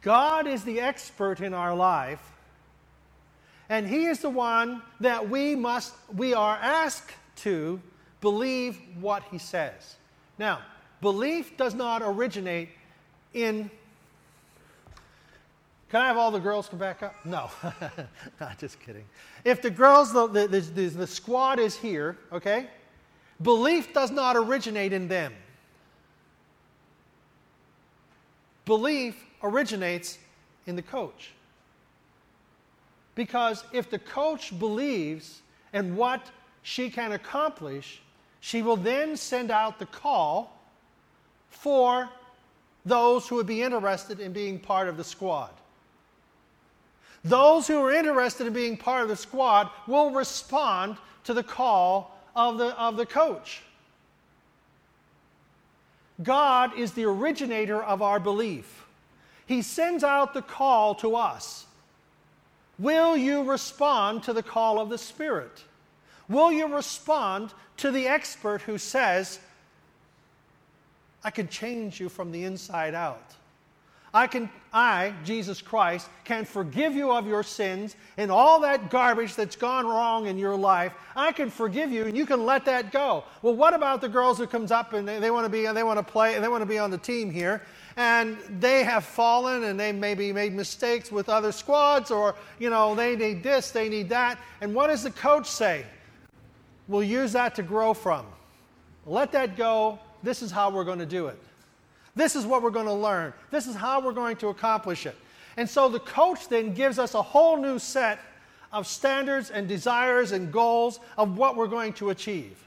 God 0.00 0.46
is 0.46 0.64
the 0.64 0.80
expert 0.80 1.42
in 1.42 1.52
our 1.52 1.74
life, 1.74 2.22
and 3.68 3.86
He 3.86 4.06
is 4.06 4.20
the 4.20 4.30
one 4.30 4.80
that 5.00 5.28
we 5.28 5.56
must, 5.56 5.92
we 6.16 6.32
are 6.32 6.56
asked 6.56 7.12
to 7.42 7.82
believe 8.22 8.78
what 8.98 9.24
He 9.30 9.36
says. 9.36 9.96
Now, 10.38 10.60
belief 11.00 11.56
does 11.56 11.74
not 11.74 12.02
originate 12.02 12.68
in 13.34 13.70
can 15.90 16.02
I 16.02 16.06
have 16.06 16.16
all 16.16 16.30
the 16.30 16.38
girls 16.38 16.68
come 16.68 16.78
back 16.78 17.02
up? 17.02 17.14
No, 17.24 17.50
not 18.40 18.58
just 18.58 18.78
kidding. 18.78 19.04
If 19.44 19.60
the 19.60 19.70
girls, 19.70 20.12
the, 20.12 20.28
the, 20.28 20.46
the, 20.46 20.86
the, 20.86 21.06
squad 21.06 21.58
is 21.58 21.76
here, 21.76 22.16
okay, 22.32 22.68
belief 23.42 23.92
does 23.92 24.12
not 24.12 24.36
originate 24.36 24.92
in 24.92 25.08
them. 25.08 25.32
Belief 28.66 29.16
originates 29.42 30.18
in 30.66 30.76
the 30.76 30.82
coach. 30.82 31.32
Because 33.16 33.64
if 33.72 33.90
the 33.90 33.98
coach 33.98 34.56
believes 34.60 35.42
in 35.72 35.96
what 35.96 36.30
she 36.62 36.88
can 36.88 37.12
accomplish, 37.12 38.00
she 38.38 38.62
will 38.62 38.76
then 38.76 39.16
send 39.16 39.50
out 39.50 39.80
the 39.80 39.86
call 39.86 40.59
for 41.50 42.08
those 42.86 43.28
who 43.28 43.36
would 43.36 43.46
be 43.46 43.62
interested 43.62 44.20
in 44.20 44.32
being 44.32 44.58
part 44.58 44.88
of 44.88 44.96
the 44.96 45.04
squad. 45.04 45.50
Those 47.22 47.66
who 47.66 47.82
are 47.82 47.92
interested 47.92 48.46
in 48.46 48.52
being 48.52 48.76
part 48.76 49.02
of 49.02 49.08
the 49.08 49.16
squad 49.16 49.68
will 49.86 50.10
respond 50.10 50.96
to 51.24 51.34
the 51.34 51.42
call 51.42 52.18
of 52.34 52.56
the, 52.56 52.78
of 52.80 52.96
the 52.96 53.04
coach. 53.04 53.62
God 56.22 56.78
is 56.78 56.92
the 56.92 57.04
originator 57.04 57.82
of 57.82 58.02
our 58.02 58.20
belief. 58.20 58.86
He 59.46 59.62
sends 59.62 60.04
out 60.04 60.32
the 60.32 60.42
call 60.42 60.94
to 60.96 61.16
us. 61.16 61.66
Will 62.78 63.16
you 63.16 63.42
respond 63.42 64.22
to 64.22 64.32
the 64.32 64.42
call 64.42 64.78
of 64.78 64.88
the 64.88 64.98
Spirit? 64.98 65.64
Will 66.28 66.52
you 66.52 66.66
respond 66.66 67.52
to 67.78 67.90
the 67.90 68.06
expert 68.06 68.62
who 68.62 68.78
says, 68.78 69.40
I 71.22 71.30
can 71.30 71.48
change 71.48 72.00
you 72.00 72.08
from 72.08 72.32
the 72.32 72.44
inside 72.44 72.94
out? 72.94 73.34
I 74.12 74.26
can, 74.26 74.50
I, 74.72 75.14
Jesus 75.24 75.62
Christ, 75.62 76.08
can 76.24 76.44
forgive 76.44 76.96
you 76.96 77.12
of 77.12 77.28
your 77.28 77.44
sins 77.44 77.94
and 78.16 78.28
all 78.28 78.60
that 78.60 78.90
garbage 78.90 79.36
that's 79.36 79.54
gone 79.54 79.86
wrong 79.86 80.26
in 80.26 80.36
your 80.36 80.56
life. 80.56 80.92
I 81.14 81.30
can 81.30 81.48
forgive 81.48 81.92
you 81.92 82.06
and 82.06 82.16
you 82.16 82.26
can 82.26 82.44
let 82.44 82.64
that 82.64 82.90
go. 82.90 83.22
Well, 83.42 83.54
what 83.54 83.72
about 83.72 84.00
the 84.00 84.08
girls 84.08 84.38
who 84.38 84.48
comes 84.48 84.72
up 84.72 84.94
and 84.94 85.06
they, 85.06 85.20
they 85.20 85.30
want 85.30 85.44
to 85.44 85.48
be, 85.48 85.64
they 85.66 85.84
want 85.84 86.04
to 86.04 86.12
play, 86.12 86.34
and 86.34 86.42
they 86.42 86.48
want 86.48 86.62
to 86.62 86.66
be 86.66 86.78
on 86.78 86.90
the 86.90 86.98
team 86.98 87.30
here, 87.30 87.62
and 87.96 88.36
they 88.58 88.82
have 88.82 89.04
fallen 89.04 89.62
and 89.64 89.78
they 89.78 89.92
maybe 89.92 90.32
made 90.32 90.54
mistakes 90.54 91.12
with 91.12 91.28
other 91.28 91.52
squads, 91.52 92.10
or 92.10 92.34
you 92.58 92.68
know, 92.68 92.96
they 92.96 93.14
need 93.14 93.44
this, 93.44 93.70
they 93.70 93.88
need 93.88 94.08
that. 94.08 94.38
And 94.60 94.74
what 94.74 94.88
does 94.88 95.04
the 95.04 95.12
coach 95.12 95.46
say? 95.46 95.84
We'll 96.88 97.04
use 97.04 97.30
that 97.32 97.54
to 97.54 97.62
grow 97.62 97.94
from. 97.94 98.26
Let 99.06 99.30
that 99.32 99.56
go. 99.56 100.00
This 100.22 100.42
is 100.42 100.50
how 100.50 100.70
we're 100.70 100.84
going 100.84 100.98
to 100.98 101.06
do 101.06 101.26
it. 101.28 101.38
This 102.14 102.36
is 102.36 102.44
what 102.44 102.62
we're 102.62 102.70
going 102.70 102.86
to 102.86 102.92
learn. 102.92 103.32
This 103.50 103.66
is 103.66 103.74
how 103.74 104.00
we're 104.00 104.12
going 104.12 104.36
to 104.38 104.48
accomplish 104.48 105.06
it. 105.06 105.16
And 105.56 105.68
so 105.68 105.88
the 105.88 106.00
coach 106.00 106.48
then 106.48 106.74
gives 106.74 106.98
us 106.98 107.14
a 107.14 107.22
whole 107.22 107.56
new 107.56 107.78
set 107.78 108.18
of 108.72 108.86
standards 108.86 109.50
and 109.50 109.66
desires 109.68 110.32
and 110.32 110.52
goals 110.52 111.00
of 111.16 111.36
what 111.36 111.56
we're 111.56 111.66
going 111.66 111.92
to 111.94 112.10
achieve. 112.10 112.62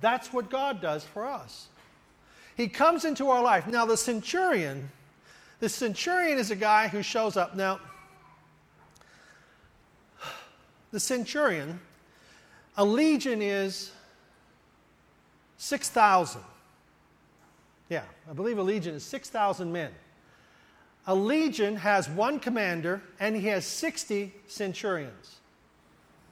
That's 0.00 0.32
what 0.32 0.50
God 0.50 0.80
does 0.80 1.04
for 1.04 1.26
us. 1.26 1.68
He 2.56 2.68
comes 2.68 3.04
into 3.04 3.28
our 3.28 3.42
life. 3.42 3.66
Now, 3.66 3.86
the 3.86 3.96
centurion, 3.96 4.90
the 5.60 5.68
centurion 5.68 6.38
is 6.38 6.50
a 6.50 6.56
guy 6.56 6.88
who 6.88 7.02
shows 7.02 7.36
up. 7.36 7.54
Now, 7.54 7.80
the 10.90 11.00
centurion, 11.00 11.80
a 12.76 12.84
legion 12.84 13.40
is 13.40 13.92
6,000. 15.58 16.40
Yeah, 17.90 18.04
I 18.30 18.32
believe 18.32 18.56
a 18.56 18.62
legion 18.62 18.94
is 18.94 19.04
6,000 19.04 19.70
men. 19.70 19.90
A 21.06 21.14
legion 21.14 21.76
has 21.76 22.08
one 22.08 22.38
commander 22.38 23.02
and 23.18 23.34
he 23.34 23.48
has 23.48 23.66
60 23.66 24.32
centurions 24.46 25.36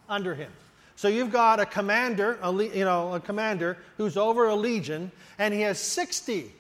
under 0.09 0.35
him. 0.35 0.53
So 0.95 1.09
you've 1.09 1.33
got 1.33 1.61
a 1.61 1.67
commander, 1.67 2.39
a, 2.43 2.53
you 2.53 2.85
know, 2.85 3.15
a 3.15 3.21
commander 3.21 3.77
who's 3.97 4.17
over 4.17 4.49
a 4.49 4.55
legion, 4.55 5.13
and 5.39 5.55
he 5.55 5.61
has 5.61 5.79
60 5.79 6.53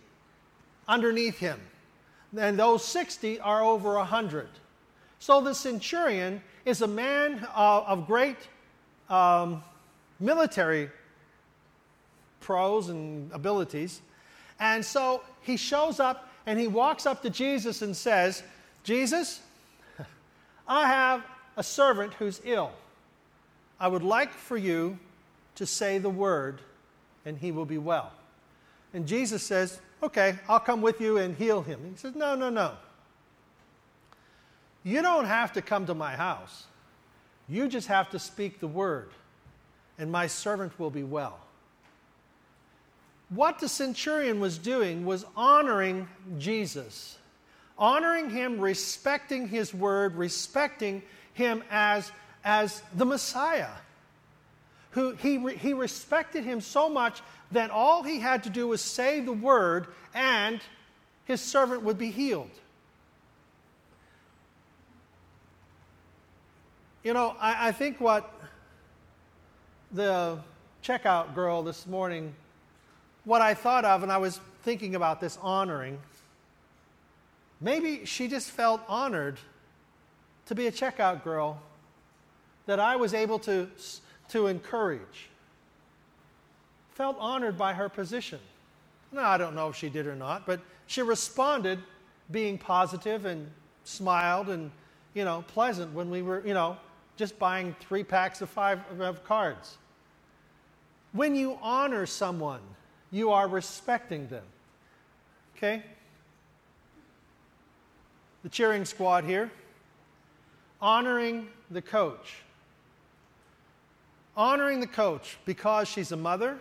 underneath 0.86 1.38
him. 1.38 1.60
And 2.36 2.58
those 2.58 2.84
60 2.84 3.40
are 3.40 3.62
over 3.62 3.94
100. 3.94 4.48
So 5.18 5.40
the 5.40 5.54
centurion 5.54 6.40
is 6.64 6.82
a 6.82 6.86
man 6.86 7.46
uh, 7.54 7.82
of 7.86 8.06
great 8.06 8.36
um, 9.10 9.64
military 10.20 10.90
pros 12.40 12.90
and 12.90 13.32
abilities. 13.32 14.02
And 14.60 14.84
so 14.84 15.22
he 15.42 15.56
shows 15.56 16.00
up 16.00 16.28
and 16.46 16.58
he 16.58 16.66
walks 16.66 17.06
up 17.06 17.22
to 17.22 17.30
Jesus 17.30 17.82
and 17.82 17.96
says, 17.96 18.42
Jesus, 18.82 19.40
I 20.66 20.86
have 20.86 21.24
a 21.56 21.62
servant 21.62 22.14
who's 22.14 22.40
ill. 22.44 22.72
I 23.78 23.88
would 23.88 24.02
like 24.02 24.32
for 24.32 24.56
you 24.56 24.98
to 25.56 25.66
say 25.66 25.98
the 25.98 26.10
word, 26.10 26.60
and 27.24 27.36
he 27.36 27.52
will 27.52 27.64
be 27.64 27.78
well. 27.78 28.12
And 28.94 29.06
Jesus 29.06 29.42
says, 29.42 29.80
Okay, 30.02 30.38
I'll 30.48 30.60
come 30.60 30.80
with 30.80 31.00
you 31.00 31.18
and 31.18 31.36
heal 31.36 31.62
him. 31.62 31.80
He 31.90 31.96
says, 31.96 32.14
No, 32.14 32.34
no, 32.34 32.48
no. 32.50 32.72
You 34.84 35.02
don't 35.02 35.26
have 35.26 35.52
to 35.54 35.62
come 35.62 35.86
to 35.86 35.94
my 35.94 36.14
house. 36.14 36.64
You 37.48 37.68
just 37.68 37.88
have 37.88 38.10
to 38.10 38.18
speak 38.18 38.60
the 38.60 38.68
word, 38.68 39.10
and 39.98 40.10
my 40.12 40.26
servant 40.26 40.78
will 40.78 40.90
be 40.90 41.02
well. 41.02 41.38
What 43.30 43.58
the 43.58 43.68
centurion 43.68 44.40
was 44.40 44.56
doing 44.56 45.04
was 45.04 45.26
honoring 45.36 46.08
Jesus, 46.38 47.18
honoring 47.76 48.30
him, 48.30 48.58
respecting 48.58 49.48
his 49.48 49.74
word, 49.74 50.16
respecting 50.16 51.02
him 51.34 51.62
as, 51.70 52.10
as 52.42 52.82
the 52.96 53.04
Messiah. 53.04 53.68
Who 54.92 55.12
he, 55.12 55.38
he 55.56 55.74
respected 55.74 56.44
him 56.44 56.62
so 56.62 56.88
much 56.88 57.20
that 57.52 57.70
all 57.70 58.02
he 58.02 58.18
had 58.18 58.42
to 58.44 58.50
do 58.50 58.68
was 58.68 58.80
say 58.80 59.20
the 59.20 59.32
word 59.32 59.88
and 60.14 60.60
his 61.26 61.42
servant 61.42 61.82
would 61.82 61.98
be 61.98 62.10
healed. 62.10 62.50
You 67.04 67.12
know, 67.12 67.36
I, 67.38 67.68
I 67.68 67.72
think 67.72 68.00
what 68.00 68.32
the 69.92 70.38
checkout 70.82 71.34
girl 71.34 71.62
this 71.62 71.86
morning, 71.86 72.34
what 73.28 73.42
I 73.42 73.52
thought 73.52 73.84
of, 73.84 74.02
and 74.02 74.10
I 74.10 74.16
was 74.16 74.40
thinking 74.62 74.94
about 74.94 75.20
this 75.20 75.38
honoring, 75.42 75.98
maybe 77.60 78.06
she 78.06 78.26
just 78.26 78.50
felt 78.50 78.80
honored 78.88 79.38
to 80.46 80.54
be 80.54 80.66
a 80.66 80.72
checkout 80.72 81.22
girl 81.22 81.60
that 82.64 82.80
I 82.80 82.96
was 82.96 83.12
able 83.12 83.38
to, 83.40 83.68
to 84.30 84.46
encourage. 84.46 85.28
Felt 86.94 87.18
honored 87.20 87.58
by 87.58 87.74
her 87.74 87.90
position. 87.90 88.40
Now, 89.12 89.28
I 89.28 89.36
don't 89.36 89.54
know 89.54 89.68
if 89.68 89.76
she 89.76 89.90
did 89.90 90.06
or 90.06 90.16
not, 90.16 90.46
but 90.46 90.60
she 90.86 91.02
responded 91.02 91.80
being 92.30 92.56
positive 92.56 93.26
and 93.26 93.50
smiled 93.84 94.48
and, 94.48 94.70
you 95.12 95.26
know, 95.26 95.44
pleasant 95.48 95.92
when 95.92 96.08
we 96.08 96.22
were, 96.22 96.42
you 96.46 96.54
know, 96.54 96.78
just 97.18 97.38
buying 97.38 97.76
three 97.78 98.04
packs 98.04 98.40
of 98.40 98.48
five 98.48 98.80
of 98.98 99.22
cards. 99.24 99.76
When 101.12 101.34
you 101.34 101.58
honor 101.60 102.06
someone, 102.06 102.60
you 103.10 103.30
are 103.30 103.48
respecting 103.48 104.28
them. 104.28 104.44
Okay? 105.56 105.82
The 108.42 108.48
cheering 108.48 108.84
squad 108.84 109.24
here. 109.24 109.50
Honoring 110.80 111.48
the 111.70 111.82
coach. 111.82 112.42
Honoring 114.36 114.80
the 114.80 114.86
coach 114.86 115.36
because 115.44 115.88
she's 115.88 116.12
a 116.12 116.16
mother. 116.16 116.58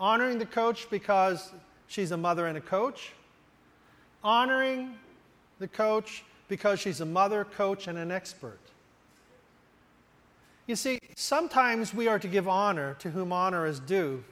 Honoring 0.00 0.38
the 0.38 0.46
coach 0.46 0.88
because 0.90 1.52
she's 1.86 2.10
a 2.10 2.16
mother 2.16 2.46
and 2.46 2.58
a 2.58 2.60
coach. 2.60 3.12
Honoring 4.24 4.94
the 5.58 5.68
coach 5.68 6.24
because 6.48 6.80
she's 6.80 7.00
a 7.00 7.06
mother, 7.06 7.44
coach, 7.44 7.86
and 7.86 7.96
an 7.96 8.10
expert. 8.10 8.58
You 10.66 10.76
see, 10.76 10.98
sometimes 11.14 11.94
we 11.94 12.08
are 12.08 12.18
to 12.18 12.28
give 12.28 12.48
honor 12.48 12.94
to 13.00 13.10
whom 13.10 13.32
honor 13.32 13.66
is 13.66 13.80
due, 13.80 14.24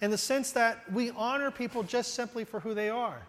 in 0.00 0.10
the 0.10 0.18
sense 0.18 0.52
that 0.52 0.90
we 0.92 1.10
honor 1.10 1.50
people 1.50 1.82
just 1.82 2.14
simply 2.14 2.44
for 2.44 2.60
who 2.60 2.74
they 2.74 2.88
are. 2.88 3.20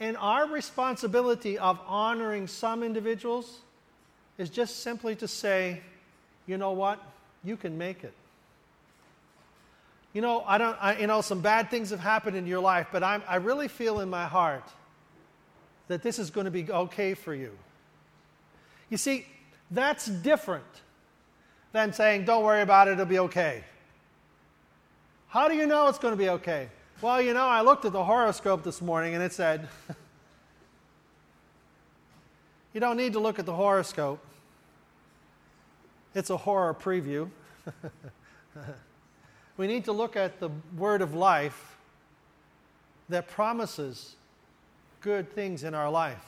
And 0.00 0.16
our 0.16 0.46
responsibility 0.46 1.58
of 1.58 1.78
honoring 1.86 2.46
some 2.46 2.82
individuals 2.82 3.60
is 4.36 4.50
just 4.50 4.80
simply 4.80 5.14
to 5.16 5.28
say, 5.28 5.80
you 6.46 6.58
know 6.58 6.72
what? 6.72 7.00
You 7.44 7.56
can 7.56 7.78
make 7.78 8.04
it. 8.04 8.12
You 10.12 10.20
know, 10.20 10.44
I 10.46 10.58
don't, 10.58 10.76
I, 10.80 10.98
you 10.98 11.06
know, 11.06 11.20
some 11.20 11.40
bad 11.40 11.70
things 11.70 11.90
have 11.90 12.00
happened 12.00 12.36
in 12.36 12.46
your 12.46 12.60
life, 12.60 12.88
but 12.92 13.02
I'm, 13.02 13.22
I 13.26 13.36
really 13.36 13.68
feel 13.68 14.00
in 14.00 14.10
my 14.10 14.26
heart 14.26 14.68
that 15.88 16.02
this 16.02 16.18
is 16.18 16.30
going 16.30 16.44
to 16.44 16.50
be 16.50 16.70
okay 16.70 17.14
for 17.14 17.34
you. 17.34 17.56
You 18.90 18.98
see, 18.98 19.24
that's 19.70 20.06
different 20.06 20.64
than 21.72 21.92
saying, 21.94 22.26
don't 22.26 22.44
worry 22.44 22.60
about 22.60 22.88
it, 22.88 22.92
it'll 22.92 23.06
be 23.06 23.20
okay. 23.20 23.64
How 25.32 25.48
do 25.48 25.56
you 25.56 25.66
know 25.66 25.88
it's 25.88 25.98
going 25.98 26.12
to 26.12 26.18
be 26.18 26.28
okay? 26.28 26.68
Well, 27.00 27.18
you 27.18 27.32
know, 27.32 27.46
I 27.46 27.62
looked 27.62 27.86
at 27.86 27.92
the 27.92 28.04
horoscope 28.04 28.62
this 28.62 28.82
morning 28.82 29.14
and 29.14 29.22
it 29.22 29.32
said, 29.32 29.66
you 32.74 32.80
don't 32.80 32.98
need 32.98 33.14
to 33.14 33.18
look 33.18 33.38
at 33.38 33.46
the 33.46 33.54
horoscope. 33.54 34.22
It's 36.14 36.28
a 36.28 36.36
horror 36.36 36.74
preview. 36.74 37.30
we 39.56 39.66
need 39.66 39.86
to 39.86 39.92
look 39.92 40.16
at 40.16 40.38
the 40.38 40.50
word 40.76 41.00
of 41.00 41.14
life 41.14 41.78
that 43.08 43.26
promises 43.26 44.16
good 45.00 45.32
things 45.32 45.64
in 45.64 45.74
our 45.74 45.90
life. 45.90 46.26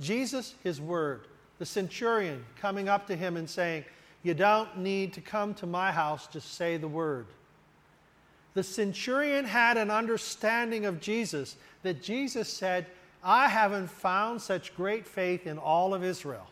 Jesus, 0.00 0.54
his 0.62 0.80
word 0.80 1.26
the 1.58 1.66
centurion 1.66 2.44
coming 2.60 2.88
up 2.88 3.08
to 3.08 3.16
him 3.16 3.36
and 3.36 3.50
saying, 3.50 3.84
You 4.22 4.34
don't 4.34 4.78
need 4.78 5.14
to 5.14 5.20
come 5.20 5.52
to 5.54 5.66
my 5.66 5.90
house, 5.90 6.28
just 6.28 6.54
say 6.54 6.76
the 6.76 6.86
word. 6.86 7.26
The 8.56 8.62
centurion 8.62 9.44
had 9.44 9.76
an 9.76 9.90
understanding 9.90 10.86
of 10.86 10.98
Jesus 10.98 11.56
that 11.82 12.02
Jesus 12.02 12.48
said, 12.48 12.86
I 13.22 13.48
haven't 13.48 13.88
found 13.88 14.40
such 14.40 14.74
great 14.74 15.06
faith 15.06 15.46
in 15.46 15.58
all 15.58 15.92
of 15.92 16.02
Israel. 16.02 16.46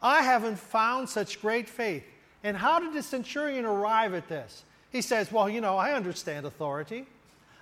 I 0.00 0.22
haven't 0.22 0.58
found 0.58 1.10
such 1.10 1.42
great 1.42 1.68
faith. 1.68 2.04
And 2.42 2.56
how 2.56 2.80
did 2.80 2.94
the 2.94 3.02
centurion 3.02 3.66
arrive 3.66 4.14
at 4.14 4.26
this? 4.26 4.64
He 4.90 5.02
says, 5.02 5.30
Well, 5.30 5.50
you 5.50 5.60
know, 5.60 5.76
I 5.76 5.92
understand 5.92 6.46
authority. 6.46 7.04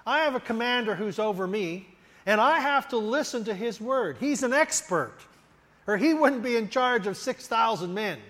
I 0.06 0.20
have 0.20 0.36
a 0.36 0.40
commander 0.40 0.94
who's 0.94 1.18
over 1.18 1.48
me, 1.48 1.88
and 2.24 2.40
I 2.40 2.60
have 2.60 2.88
to 2.90 2.98
listen 2.98 3.42
to 3.46 3.54
his 3.54 3.80
word. 3.80 4.16
He's 4.20 4.44
an 4.44 4.52
expert 4.52 5.18
or 5.88 5.96
he 5.96 6.14
wouldn't 6.14 6.44
be 6.44 6.56
in 6.56 6.68
charge 6.68 7.08
of 7.08 7.16
6,000 7.16 7.92
men. 7.92 8.20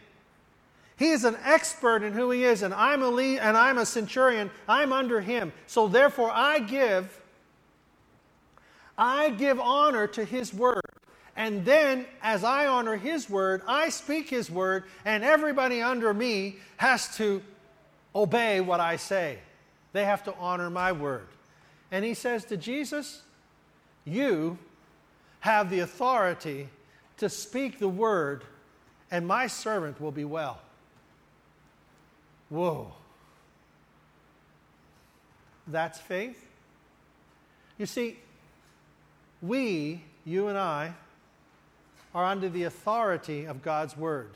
He 1.01 1.13
is 1.13 1.25
an 1.25 1.39
expert 1.45 2.03
in 2.03 2.13
who 2.13 2.31
he 2.31 2.45
is, 2.45 2.61
and 2.61 2.75
I'm 2.75 3.03
a 3.03 3.09
lead, 3.09 3.39
and 3.39 3.57
I'm 3.57 3.79
a 3.79 3.87
centurion. 3.87 4.51
I'm 4.69 4.93
under 4.93 5.23
him. 5.23 5.51
So 5.67 5.89
therefore, 5.89 6.31
I 6.31 6.59
give, 6.59 7.23
I 8.99 9.31
give 9.31 9.59
honor 9.59 10.07
to 10.09 10.27
his 10.27 10.53
word. 10.53 10.83
And 11.37 11.65
then, 11.65 12.05
as 12.23 12.45
I 12.45 12.67
honor 12.67 12.97
his 12.97 13.31
word, 13.31 13.63
I 13.67 13.89
speak 13.89 14.29
his 14.29 14.51
word, 14.51 14.85
and 15.07 15.25
everybody 15.25 15.81
under 15.81 16.13
me 16.13 16.57
has 16.77 17.17
to 17.17 17.41
obey 18.15 18.61
what 18.61 18.81
I 18.81 18.97
say. 18.97 19.39
They 19.95 20.05
have 20.05 20.23
to 20.25 20.35
honor 20.35 20.69
my 20.69 20.93
word. 20.93 21.29
And 21.91 22.05
he 22.05 22.13
says 22.13 22.45
to 22.45 22.59
Jesus, 22.59 23.23
You 24.05 24.59
have 25.41 25.71
the 25.71 25.81
authority 25.81 26.69
to 27.17 27.31
speak 27.31 27.79
the 27.79 27.89
word, 27.89 28.45
and 29.11 29.27
my 29.27 29.47
servant 29.47 29.99
will 29.99 30.13
be 30.13 30.27
well. 30.27 30.61
Whoa. 32.51 32.93
That's 35.67 35.99
faith? 35.99 36.47
You 37.79 37.87
see, 37.87 38.19
we, 39.41 40.03
you 40.27 40.49
and 40.49 40.59
I, 40.59 40.93
are 42.15 42.25
under 42.25 42.49
the 42.49 42.65
authority 42.65 43.47
of 43.47 43.63
God's 43.63 43.97
word. 43.97 44.33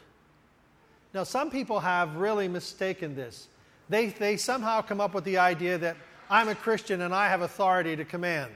Now, 1.13 1.25
some 1.25 1.51
people 1.51 1.81
have 1.81 2.17
really 2.17 2.49
mistaken 2.49 3.15
this. 3.15 3.49
They, 3.89 4.07
they 4.07 4.37
somehow 4.37 4.81
come 4.81 5.01
up 5.01 5.13
with 5.13 5.25
the 5.25 5.39
idea 5.39 5.77
that 5.79 5.97
I'm 6.31 6.49
a 6.49 6.55
Christian 6.55 7.03
and 7.03 7.15
I 7.15 7.29
have 7.29 7.43
authority 7.43 7.97
to 7.97 8.05
command. 8.05 8.53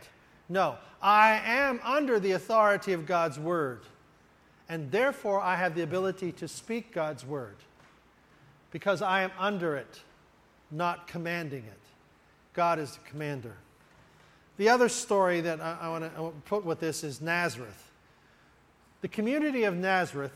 No, 0.48 0.76
I 1.02 1.40
am 1.44 1.80
under 1.84 2.18
the 2.18 2.32
authority 2.32 2.92
of 2.92 3.06
God's 3.06 3.38
word 3.38 3.82
and 4.68 4.90
therefore 4.90 5.40
I 5.40 5.56
have 5.56 5.74
the 5.74 5.82
ability 5.82 6.32
to 6.32 6.48
speak 6.48 6.92
God's 6.92 7.24
word 7.24 7.56
because 8.70 9.02
I 9.02 9.22
am 9.22 9.30
under 9.38 9.76
it, 9.76 10.00
not 10.70 11.06
commanding 11.06 11.64
it. 11.64 11.80
God 12.54 12.78
is 12.78 12.92
the 12.92 13.08
commander. 13.08 13.56
The 14.56 14.68
other 14.68 14.88
story 14.88 15.40
that 15.42 15.60
I, 15.60 15.78
I 15.82 15.88
want 15.88 16.04
to 16.04 16.32
put 16.44 16.64
with 16.64 16.80
this 16.80 17.04
is 17.04 17.20
Nazareth. 17.20 17.90
The 19.00 19.08
community 19.08 19.64
of 19.64 19.76
Nazareth, 19.76 20.32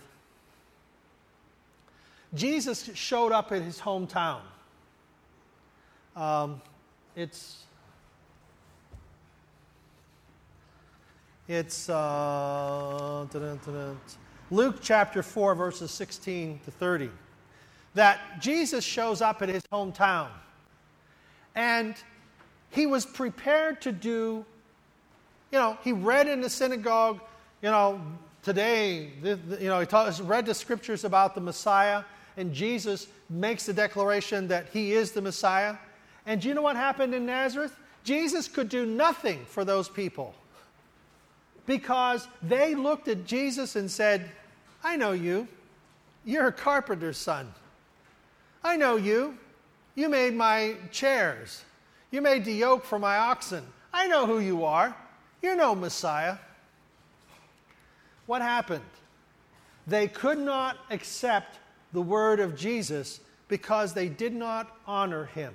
Jesus 2.34 2.90
showed 2.94 3.32
up 3.32 3.52
in 3.52 3.62
his 3.62 3.80
hometown. 3.80 4.40
Um, 6.14 6.60
it's 7.16 7.62
It's 11.48 11.90
uh, 11.90 13.26
Luke 14.50 14.76
chapter 14.80 15.22
4, 15.22 15.54
verses 15.54 15.90
16 15.90 16.60
to 16.64 16.70
30. 16.70 17.10
That 17.94 18.40
Jesus 18.40 18.85
shows 18.85 19.20
up 19.20 19.42
at 19.42 19.48
his 19.48 19.62
hometown. 19.72 20.28
And 21.55 21.94
he 22.70 22.87
was 22.87 23.05
prepared 23.05 23.83
to 23.83 23.92
do, 23.92 24.44
you 25.50 25.59
know, 25.59 25.76
he 25.85 25.92
read 25.92 26.26
in 26.26 26.40
the 26.40 26.48
synagogue, 26.48 27.20
you 27.61 27.70
know, 27.70 28.00
today, 28.42 29.11
you 29.22 29.68
know, 29.68 29.81
he 29.81 29.87
taught, 29.87 30.18
read 30.24 30.46
the 30.46 30.55
scriptures 30.55 31.05
about 31.05 31.35
the 31.35 31.40
Messiah, 31.40 32.02
and 32.37 32.52
Jesus 32.52 33.09
makes 33.28 33.66
the 33.66 33.72
declaration 33.72 34.48
that 34.48 34.66
he 34.72 34.92
is 34.92 35.12
the 35.12 35.20
Messiah. 35.20 35.76
And 36.26 36.40
do 36.40 36.48
you 36.48 36.55
know 36.55 36.62
what 36.62 36.76
happened 36.76 37.14
in 37.14 37.26
Nazareth? 37.26 37.76
Jesus 38.05 38.48
could 38.48 38.68
do 38.68 38.87
nothing 38.87 39.44
for 39.46 39.64
those 39.64 39.88
people 39.88 40.35
because 41.66 42.26
they 42.42 42.74
looked 42.74 43.09
at 43.09 43.26
Jesus 43.26 43.76
and 43.76 43.90
said, 43.90 44.31
I 44.83 44.96
know 44.96 45.12
you. 45.12 45.46
You're 46.24 46.48
a 46.48 46.52
carpenter's 46.52 47.18
son. 47.18 47.52
I 48.64 48.77
know 48.77 48.96
you. 48.96 49.38
You 49.94 50.09
made 50.09 50.35
my 50.35 50.77
chairs. 50.90 51.62
You 52.11 52.20
made 52.20 52.44
the 52.44 52.53
yoke 52.53 52.85
for 52.85 52.98
my 52.98 53.16
oxen. 53.18 53.64
I 53.92 54.07
know 54.07 54.27
who 54.27 54.38
you 54.38 54.64
are. 54.64 54.96
You're 55.42 55.57
no 55.57 55.75
Messiah. 55.75 56.37
What 58.27 58.42
happened? 58.42 58.85
They 59.87 60.09
could 60.09 60.38
not 60.38 60.79
accept 60.90 61.59
the 61.92 62.03
word 62.03 62.40
of 62.40 62.57
Jesus 62.57 63.20
because 63.48 63.92
they 63.92 64.09
did 64.09 64.35
not 64.35 64.75
honor 64.87 65.27
him. 65.27 65.55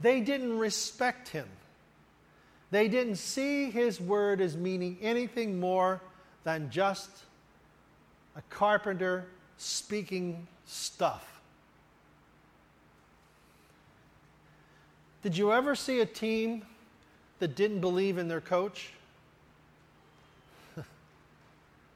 They 0.00 0.20
didn't 0.20 0.58
respect 0.58 1.28
him. 1.28 1.48
They 2.70 2.88
didn't 2.88 3.16
see 3.16 3.70
his 3.70 4.00
word 4.00 4.40
as 4.40 4.56
meaning 4.56 4.98
anything 5.02 5.58
more 5.58 6.00
than 6.44 6.70
just 6.70 7.10
a 8.36 8.42
carpenter 8.50 9.26
speaking 9.56 10.46
stuff. 10.68 11.40
Did 15.22 15.36
you 15.36 15.52
ever 15.52 15.74
see 15.74 16.00
a 16.00 16.06
team 16.06 16.64
that 17.40 17.56
didn't 17.56 17.80
believe 17.80 18.18
in 18.18 18.28
their 18.28 18.40
coach? 18.40 18.90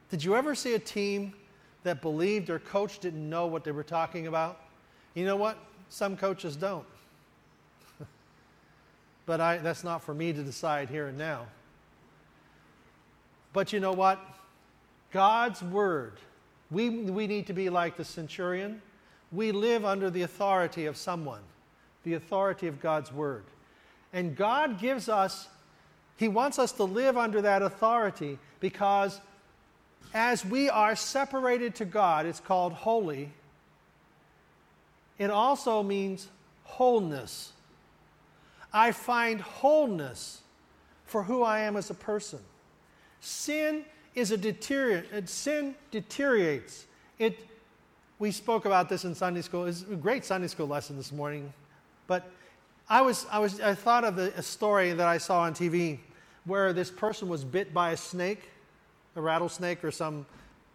Did 0.09 0.23
you 0.23 0.35
ever 0.35 0.55
see 0.55 0.73
a 0.73 0.79
team 0.79 1.33
that 1.83 2.01
believed 2.01 2.47
their 2.47 2.59
coach 2.59 2.99
didn't 2.99 3.29
know 3.29 3.45
what 3.47 3.63
they 3.63 3.71
were 3.71 3.83
talking 3.83 4.27
about? 4.27 4.59
You 5.13 5.25
know 5.25 5.35
what? 5.35 5.57
Some 5.89 6.17
coaches 6.17 6.55
don't. 6.55 6.85
but 9.25 9.39
I, 9.39 9.57
that's 9.57 9.83
not 9.83 10.01
for 10.01 10.13
me 10.13 10.33
to 10.33 10.43
decide 10.43 10.89
here 10.89 11.07
and 11.07 11.17
now. 11.17 11.45
But 13.53 13.71
you 13.71 13.79
know 13.79 13.93
what? 13.93 14.19
God's 15.11 15.61
word, 15.61 16.13
we, 16.73 16.89
we 16.89 17.27
need 17.27 17.47
to 17.47 17.53
be 17.53 17.69
like 17.69 17.95
the 17.95 18.03
centurion. 18.03 18.81
We 19.31 19.51
live 19.51 19.85
under 19.85 20.09
the 20.09 20.23
authority 20.23 20.85
of 20.85 20.97
someone, 20.97 21.41
the 22.03 22.15
authority 22.15 22.67
of 22.67 22.81
God's 22.81 23.11
word. 23.11 23.43
And 24.11 24.35
God 24.35 24.79
gives 24.79 25.07
us, 25.07 25.47
He 26.17 26.27
wants 26.27 26.59
us 26.59 26.71
to 26.73 26.83
live 26.83 27.17
under 27.17 27.41
that 27.41 27.61
authority 27.61 28.37
because 28.59 29.21
as 30.13 30.45
we 30.45 30.69
are 30.69 30.95
separated 30.95 31.75
to 31.75 31.85
God, 31.85 32.25
it's 32.25 32.39
called 32.39 32.73
holy. 32.73 33.31
It 35.17 35.29
also 35.29 35.81
means 35.81 36.27
wholeness. 36.63 37.53
I 38.71 38.91
find 38.91 39.41
wholeness 39.41 40.41
for 41.05 41.23
who 41.23 41.43
I 41.43 41.61
am 41.61 41.75
as 41.75 41.89
a 41.89 41.95
person. 41.95 42.39
Sin 43.21 43.85
is 44.15 44.31
a 44.31 44.37
deteriorate. 44.37 45.13
Uh, 45.13 45.25
sin 45.25 45.75
deteriorates. 45.91 46.85
It. 47.19 47.37
We 48.19 48.31
spoke 48.31 48.65
about 48.65 48.89
this 48.89 49.05
in 49.05 49.15
Sunday 49.15 49.41
school. 49.41 49.65
It's 49.65 49.81
a 49.81 49.95
great 49.95 50.23
Sunday 50.23 50.47
school 50.47 50.67
lesson 50.67 50.95
this 50.95 51.11
morning, 51.11 51.51
but 52.07 52.29
I 52.87 53.01
was 53.01 53.25
I 53.31 53.39
was 53.39 53.59
I 53.59 53.75
thought 53.75 54.03
of 54.03 54.17
a 54.17 54.41
story 54.41 54.93
that 54.93 55.07
I 55.07 55.17
saw 55.17 55.41
on 55.41 55.53
TV 55.53 55.99
where 56.45 56.73
this 56.73 56.91
person 56.91 57.29
was 57.29 57.43
bit 57.43 57.73
by 57.73 57.91
a 57.91 57.97
snake, 57.97 58.49
a 59.15 59.21
rattlesnake 59.21 59.83
or 59.83 59.91
some, 59.91 60.25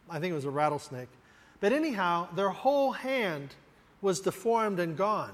I 0.08 0.18
think 0.18 0.32
it 0.32 0.34
was 0.34 0.44
a 0.44 0.50
rattlesnake. 0.50 1.08
But 1.60 1.72
anyhow, 1.72 2.28
their 2.34 2.50
whole 2.50 2.92
hand 2.92 3.54
was 4.00 4.20
deformed 4.20 4.80
and 4.80 4.96
gone. 4.96 5.32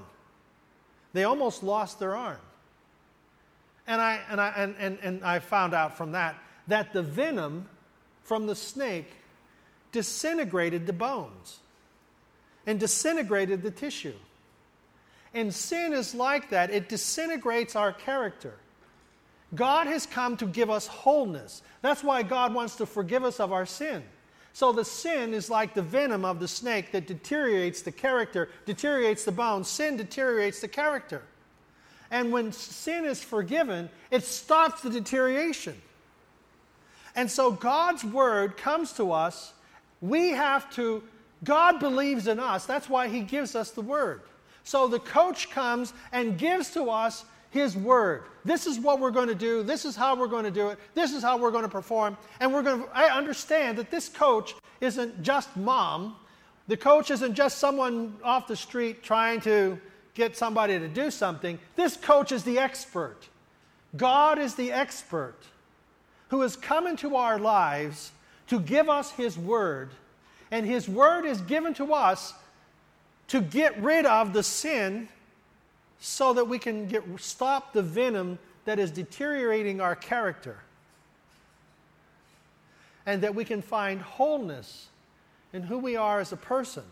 They 1.13 1.23
almost 1.23 1.63
lost 1.63 1.99
their 1.99 2.15
arm. 2.15 2.39
And 3.87 4.01
I, 4.01 4.19
and, 4.29 4.41
I, 4.41 4.53
and, 4.57 4.75
and, 4.79 4.97
and 5.01 5.23
I 5.23 5.39
found 5.39 5.73
out 5.73 5.95
from 5.95 6.11
that 6.13 6.35
that 6.67 6.93
the 6.93 7.03
venom 7.03 7.69
from 8.25 8.47
the 8.47 8.55
snake 8.55 9.09
disintegrated 9.91 10.85
the 10.85 10.93
bones 10.93 11.59
and 12.67 12.79
disintegrated 12.79 13.61
the 13.61 13.71
tissue. 13.71 14.15
And 15.33 15.53
sin 15.53 15.93
is 15.93 16.13
like 16.13 16.49
that, 16.49 16.69
it 16.69 16.89
disintegrates 16.89 17.75
our 17.75 17.93
character. 17.93 18.55
God 19.53 19.87
has 19.87 20.05
come 20.05 20.35
to 20.37 20.45
give 20.47 20.69
us 20.69 20.87
wholeness. 20.87 21.61
That's 21.81 22.03
why 22.03 22.23
God 22.23 22.53
wants 22.53 22.75
to 22.77 22.85
forgive 22.85 23.23
us 23.23 23.39
of 23.39 23.53
our 23.53 23.65
sin. 23.65 24.03
So 24.53 24.71
the 24.71 24.85
sin 24.85 25.33
is 25.33 25.49
like 25.49 25.73
the 25.73 25.81
venom 25.81 26.25
of 26.25 26.39
the 26.39 26.47
snake 26.47 26.91
that 26.93 27.07
deteriorates 27.07 27.81
the 27.81 27.91
character, 27.91 28.49
deteriorates 28.65 29.23
the 29.23 29.31
bones. 29.31 29.67
Sin 29.67 29.97
deteriorates 29.97 30.61
the 30.61 30.67
character. 30.67 31.21
And 32.09 32.31
when 32.31 32.51
sin 32.51 33.05
is 33.05 33.23
forgiven, 33.23 33.89
it 34.11 34.23
stops 34.23 34.81
the 34.81 34.89
deterioration. 34.89 35.75
And 37.15 37.29
so 37.31 37.51
God's 37.51 38.03
word 38.03 38.57
comes 38.57 38.93
to 38.93 39.11
us. 39.11 39.53
We 40.01 40.31
have 40.31 40.69
to, 40.75 41.01
God 41.43 41.79
believes 41.79 42.27
in 42.27 42.39
us. 42.39 42.65
That's 42.65 42.89
why 42.89 43.07
He 43.07 43.21
gives 43.21 43.55
us 43.55 43.71
the 43.71 43.81
word. 43.81 44.21
So 44.63 44.87
the 44.87 44.99
coach 44.99 45.49
comes 45.49 45.93
and 46.11 46.37
gives 46.37 46.71
to 46.71 46.89
us 46.89 47.23
His 47.51 47.77
word. 47.77 48.23
This 48.43 48.67
is 48.67 48.79
what 48.79 48.99
we're 48.99 49.11
going 49.11 49.29
to 49.29 49.35
do. 49.35 49.63
This 49.63 49.85
is 49.85 49.95
how 49.95 50.15
we're 50.15 50.27
going 50.27 50.43
to 50.43 50.51
do 50.51 50.69
it. 50.69 50.79
This 50.93 51.13
is 51.13 51.23
how 51.23 51.37
we're 51.37 51.51
going 51.51 51.63
to 51.63 51.69
perform. 51.69 52.17
And 52.39 52.53
we're 52.53 52.63
going 52.63 52.83
to, 52.83 52.89
I 52.93 53.15
understand 53.15 53.77
that 53.77 53.89
this 53.89 54.09
coach 54.09 54.53
isn't 54.81 55.23
just 55.23 55.55
mom. 55.55 56.15
The 56.67 56.77
coach 56.77 57.11
isn't 57.11 57.35
just 57.35 57.59
someone 57.59 58.17
off 58.23 58.47
the 58.47 58.55
street 58.55 59.03
trying 59.03 59.39
to 59.41 59.79
get 60.15 60.35
somebody 60.35 60.79
to 60.79 60.87
do 60.87 61.11
something. 61.11 61.59
This 61.75 61.95
coach 61.95 62.31
is 62.31 62.43
the 62.43 62.57
expert. 62.57 63.17
God 63.95 64.39
is 64.39 64.55
the 64.55 64.71
expert 64.71 65.37
who 66.29 66.41
has 66.41 66.55
come 66.55 66.87
into 66.87 67.15
our 67.15 67.39
lives 67.39 68.11
to 68.47 68.59
give 68.59 68.89
us 68.89 69.11
His 69.11 69.37
Word. 69.37 69.89
And 70.51 70.65
His 70.65 70.87
Word 70.87 71.25
is 71.25 71.41
given 71.41 71.73
to 71.75 71.93
us 71.93 72.33
to 73.27 73.41
get 73.41 73.79
rid 73.81 74.05
of 74.05 74.33
the 74.33 74.43
sin 74.43 75.07
so 75.99 76.33
that 76.33 76.47
we 76.47 76.59
can 76.59 76.87
get, 76.87 77.03
stop 77.17 77.73
the 77.73 77.81
venom 77.81 78.37
that 78.65 78.79
is 78.79 78.91
deteriorating 78.91 79.81
our 79.81 79.95
character. 79.95 80.57
And 83.05 83.21
that 83.21 83.35
we 83.35 83.45
can 83.45 83.61
find 83.61 84.01
wholeness 84.01 84.87
in 85.53 85.63
who 85.63 85.77
we 85.77 85.95
are 85.95 86.19
as 86.19 86.31
a 86.31 86.37
person. 86.37 86.83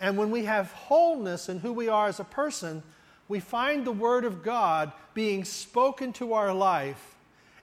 And 0.00 0.16
when 0.18 0.30
we 0.30 0.44
have 0.44 0.72
wholeness 0.72 1.48
in 1.48 1.60
who 1.60 1.72
we 1.72 1.88
are 1.88 2.08
as 2.08 2.20
a 2.20 2.24
person, 2.24 2.82
we 3.28 3.40
find 3.40 3.84
the 3.86 3.92
Word 3.92 4.24
of 4.24 4.42
God 4.42 4.92
being 5.14 5.44
spoken 5.44 6.12
to 6.14 6.34
our 6.34 6.52
life 6.52 7.13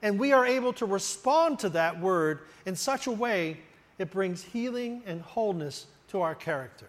and 0.02 0.18
we 0.18 0.32
are 0.32 0.44
able 0.44 0.72
to 0.74 0.84
respond 0.84 1.60
to 1.60 1.68
that 1.70 1.98
word 1.98 2.40
in 2.66 2.74
such 2.74 3.06
a 3.06 3.10
way 3.10 3.58
it 3.98 4.10
brings 4.10 4.42
healing 4.42 5.02
and 5.06 5.22
wholeness 5.22 5.86
to 6.08 6.20
our 6.20 6.34
character. 6.34 6.88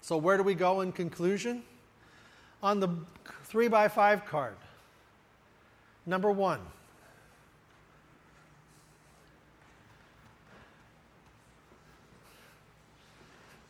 So, 0.00 0.16
where 0.16 0.36
do 0.36 0.42
we 0.42 0.54
go 0.54 0.80
in 0.82 0.92
conclusion? 0.92 1.62
On 2.62 2.80
the 2.80 2.88
three 3.44 3.68
by 3.68 3.88
five 3.88 4.24
card, 4.24 4.56
number 6.04 6.30
one. 6.30 6.60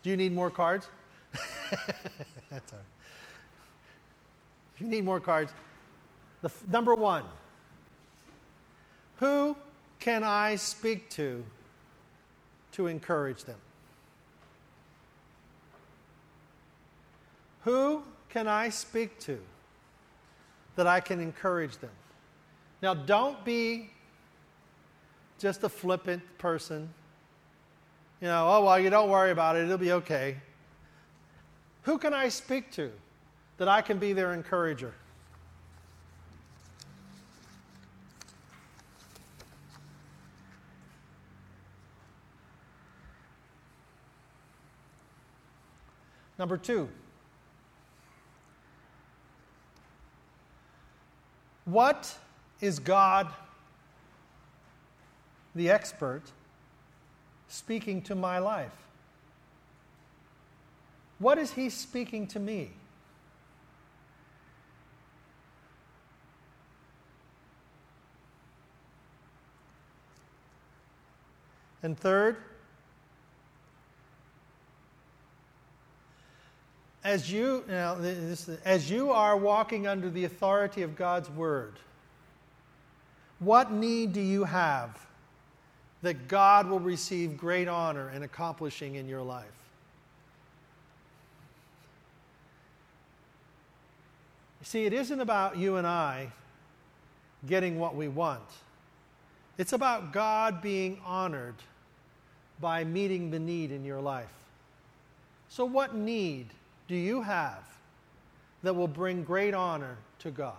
Do 0.02 0.10
you 0.10 0.16
need 0.16 0.32
more 0.32 0.50
cards? 0.50 0.86
That's 1.32 2.72
all 2.72 2.78
right. 2.78 2.86
If 4.74 4.80
you 4.80 4.86
need 4.86 5.04
more 5.04 5.18
cards, 5.20 5.52
the 6.46 6.70
number 6.70 6.94
one, 6.94 7.24
who 9.16 9.56
can 9.98 10.22
I 10.22 10.56
speak 10.56 11.10
to 11.10 11.44
to 12.72 12.86
encourage 12.86 13.44
them? 13.44 13.58
Who 17.62 18.02
can 18.28 18.46
I 18.46 18.68
speak 18.68 19.18
to 19.20 19.40
that 20.76 20.86
I 20.86 21.00
can 21.00 21.20
encourage 21.20 21.78
them? 21.78 21.90
Now, 22.82 22.94
don't 22.94 23.44
be 23.44 23.90
just 25.38 25.64
a 25.64 25.68
flippant 25.68 26.22
person. 26.38 26.88
You 28.20 28.28
know, 28.28 28.48
oh, 28.48 28.64
well, 28.64 28.78
you 28.78 28.90
don't 28.90 29.10
worry 29.10 29.30
about 29.30 29.56
it, 29.56 29.64
it'll 29.64 29.78
be 29.78 29.92
okay. 29.92 30.36
Who 31.82 31.98
can 31.98 32.14
I 32.14 32.28
speak 32.28 32.70
to 32.72 32.92
that 33.58 33.68
I 33.68 33.80
can 33.80 33.98
be 33.98 34.12
their 34.12 34.32
encourager? 34.32 34.92
Number 46.38 46.58
two, 46.58 46.88
what 51.64 52.14
is 52.60 52.78
God, 52.78 53.28
the 55.54 55.70
expert, 55.70 56.22
speaking 57.48 58.02
to 58.02 58.14
my 58.14 58.38
life? 58.38 58.72
What 61.18 61.38
is 61.38 61.52
He 61.52 61.70
speaking 61.70 62.26
to 62.28 62.38
me? 62.38 62.70
And 71.82 71.98
third, 71.98 72.36
as 77.06 77.30
you, 77.30 77.62
now, 77.68 77.94
this, 77.94 78.50
as 78.64 78.90
you 78.90 79.12
are 79.12 79.36
walking 79.36 79.86
under 79.86 80.10
the 80.10 80.24
authority 80.24 80.82
of 80.82 80.96
God's 80.96 81.30
word, 81.30 81.74
what 83.38 83.70
need 83.70 84.12
do 84.12 84.20
you 84.20 84.42
have 84.42 84.98
that 86.02 86.26
God 86.26 86.68
will 86.68 86.80
receive 86.80 87.36
great 87.36 87.68
honor 87.68 88.10
in 88.10 88.24
accomplishing 88.24 88.96
in 88.96 89.08
your 89.08 89.22
life? 89.22 89.46
See, 94.62 94.84
it 94.84 94.92
isn't 94.92 95.20
about 95.20 95.56
you 95.56 95.76
and 95.76 95.86
I 95.86 96.32
getting 97.46 97.78
what 97.78 97.94
we 97.94 98.08
want. 98.08 98.42
It's 99.58 99.72
about 99.72 100.12
God 100.12 100.60
being 100.60 101.00
honored 101.06 101.54
by 102.60 102.82
meeting 102.82 103.30
the 103.30 103.38
need 103.38 103.70
in 103.70 103.84
your 103.84 104.00
life. 104.00 104.26
So, 105.48 105.64
what 105.64 105.94
need 105.94 106.48
do 106.88 106.94
you 106.94 107.22
have 107.22 107.64
that 108.62 108.74
will 108.74 108.88
bring 108.88 109.22
great 109.24 109.54
honor 109.54 109.96
to 110.20 110.30
God? 110.30 110.54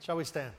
Shall 0.00 0.16
we 0.16 0.24
stand? 0.24 0.52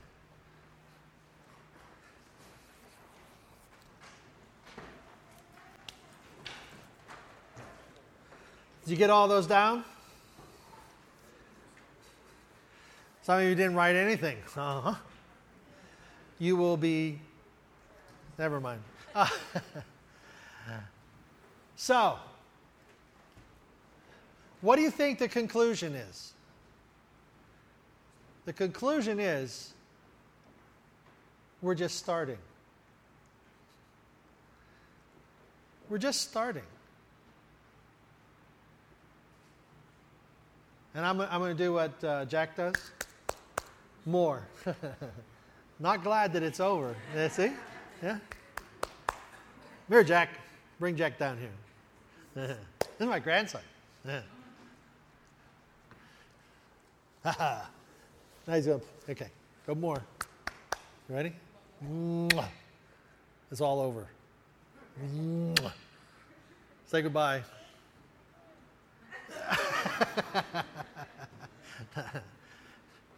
Did 8.83 8.91
you 8.91 8.97
get 8.97 9.09
all 9.09 9.27
those 9.27 9.47
down? 9.47 9.83
Some 13.21 13.39
of 13.39 13.43
you 13.43 13.55
didn't 13.55 13.75
write 13.75 13.95
anything. 13.95 14.37
Uh 14.55 14.81
huh. 14.81 14.95
You 16.43 16.57
will 16.57 16.75
be. 16.75 17.21
Never 18.37 18.59
mind. 18.59 18.81
so, 21.77 22.17
what 24.59 24.75
do 24.75 24.81
you 24.81 24.91
think 24.91 25.19
the 25.19 25.29
conclusion 25.29 25.95
is? 25.95 26.33
The 28.43 28.51
conclusion 28.51 29.21
is 29.21 29.71
we're 31.61 31.75
just 31.75 31.97
starting. 31.97 32.39
We're 35.89 35.97
just 35.97 36.29
starting. 36.29 36.67
And 40.93 41.05
I'm, 41.05 41.21
I'm 41.21 41.39
going 41.39 41.55
to 41.55 41.63
do 41.63 41.71
what 41.71 42.03
uh, 42.03 42.25
Jack 42.25 42.57
does 42.57 42.75
more. 44.05 44.45
Not 45.83 46.01
glad 46.01 46.31
that 46.31 46.41
it's 46.43 46.61
over. 46.61 46.95
Yeah, 47.13 47.27
see? 47.27 47.51
Yeah? 48.01 48.17
Here, 49.89 50.01
Jack. 50.01 50.29
Bring 50.79 50.95
Jack 50.95 51.19
down 51.19 51.37
here. 51.37 51.49
this 52.79 53.01
is 53.01 53.05
my 53.05 53.19
grandson. 53.19 53.61
Ha 57.25 57.31
ha. 57.31 57.69
Nice 58.45 58.67
up. 58.67 58.81
Okay, 59.09 59.29
go 59.65 59.73
more. 59.73 60.03
Ready? 61.07 61.31
It's 63.49 63.61
all 63.61 63.79
over. 63.79 64.07
Say 66.85 67.01
goodbye. 67.01 67.41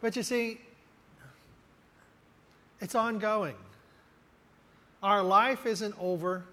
but 0.01 0.16
you 0.16 0.22
see, 0.22 0.59
it's 2.82 2.95
ongoing. 2.95 3.55
Our 5.01 5.23
life 5.23 5.65
isn't 5.65 5.95
over. 5.99 6.43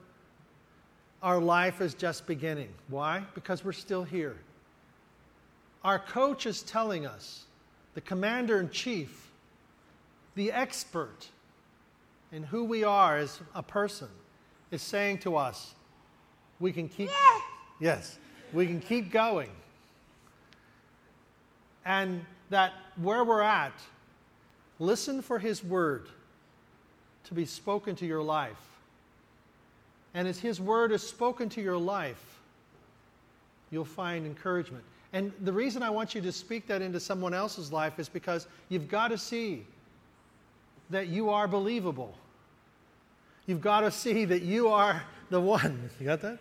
Our 1.22 1.38
life 1.38 1.80
is 1.80 1.94
just 1.94 2.26
beginning. 2.26 2.68
Why? 2.88 3.22
Because 3.34 3.64
we're 3.64 3.72
still 3.72 4.02
here. 4.02 4.36
Our 5.84 5.98
coach 5.98 6.46
is 6.46 6.62
telling 6.62 7.06
us, 7.06 7.44
the 7.94 8.00
commander 8.00 8.60
in 8.60 8.70
chief, 8.70 9.30
the 10.34 10.52
expert 10.52 11.28
in 12.30 12.42
who 12.42 12.64
we 12.64 12.84
are 12.84 13.18
as 13.18 13.40
a 13.54 13.62
person, 13.62 14.08
is 14.70 14.80
saying 14.80 15.18
to 15.18 15.36
us, 15.36 15.74
we 16.60 16.72
can 16.72 16.88
keep, 16.88 17.10
yes, 17.80 18.18
we 18.52 18.66
can 18.66 18.80
keep 18.80 19.10
going. 19.10 19.50
And 21.84 22.24
that 22.50 22.72
where 22.96 23.24
we're 23.24 23.42
at, 23.42 23.72
listen 24.82 25.22
for 25.22 25.38
his 25.38 25.62
word 25.62 26.08
to 27.24 27.34
be 27.34 27.44
spoken 27.44 27.94
to 27.96 28.06
your 28.06 28.22
life. 28.22 28.56
And 30.14 30.28
as 30.28 30.38
his 30.38 30.60
word 30.60 30.92
is 30.92 31.02
spoken 31.02 31.48
to 31.50 31.62
your 31.62 31.78
life, 31.78 32.22
you'll 33.70 33.84
find 33.84 34.26
encouragement. 34.26 34.84
And 35.12 35.32
the 35.42 35.52
reason 35.52 35.82
I 35.82 35.90
want 35.90 36.14
you 36.14 36.20
to 36.22 36.32
speak 36.32 36.66
that 36.66 36.82
into 36.82 36.98
someone 36.98 37.32
else's 37.32 37.72
life 37.72 37.98
is 37.98 38.08
because 38.08 38.46
you've 38.68 38.88
got 38.88 39.08
to 39.08 39.18
see 39.18 39.64
that 40.90 41.08
you 41.08 41.30
are 41.30 41.46
believable. 41.46 42.14
You've 43.46 43.60
got 43.60 43.80
to 43.80 43.90
see 43.90 44.24
that 44.26 44.42
you 44.42 44.68
are 44.68 45.02
the 45.30 45.40
one. 45.40 45.90
You 46.00 46.06
got 46.06 46.20
that? 46.22 46.38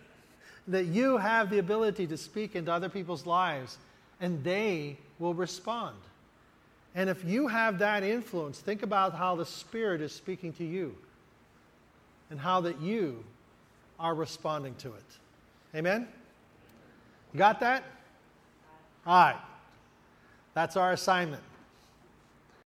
That 0.68 0.86
you 0.86 1.18
have 1.18 1.50
the 1.50 1.60
ability 1.60 2.08
to 2.08 2.18
speak 2.18 2.56
into 2.56 2.72
other 2.72 2.90
people's 2.90 3.26
lives 3.26 3.78
and 4.20 4.44
they 4.44 4.98
will 5.20 5.34
respond. 5.34 5.96
And 6.94 7.10
if 7.10 7.24
you 7.24 7.48
have 7.48 7.80
that 7.80 8.04
influence, 8.04 8.60
think 8.60 8.84
about 8.84 9.16
how 9.16 9.36
the 9.36 9.46
Spirit 9.46 10.02
is 10.02 10.12
speaking 10.12 10.52
to 10.54 10.66
you 10.66 10.96
and 12.30 12.40
how 12.40 12.62
that 12.62 12.82
you 12.82 13.24
are 14.00 14.14
responding 14.14 14.76
to 14.76 14.90
it. 14.90 15.04
Amen? 15.76 16.08
You 17.34 17.38
got 17.38 17.60
that? 17.62 17.84
All 19.06 19.14
right. 19.14 19.40
That's 20.54 20.76
our 20.76 20.92
assignment. 20.92 21.44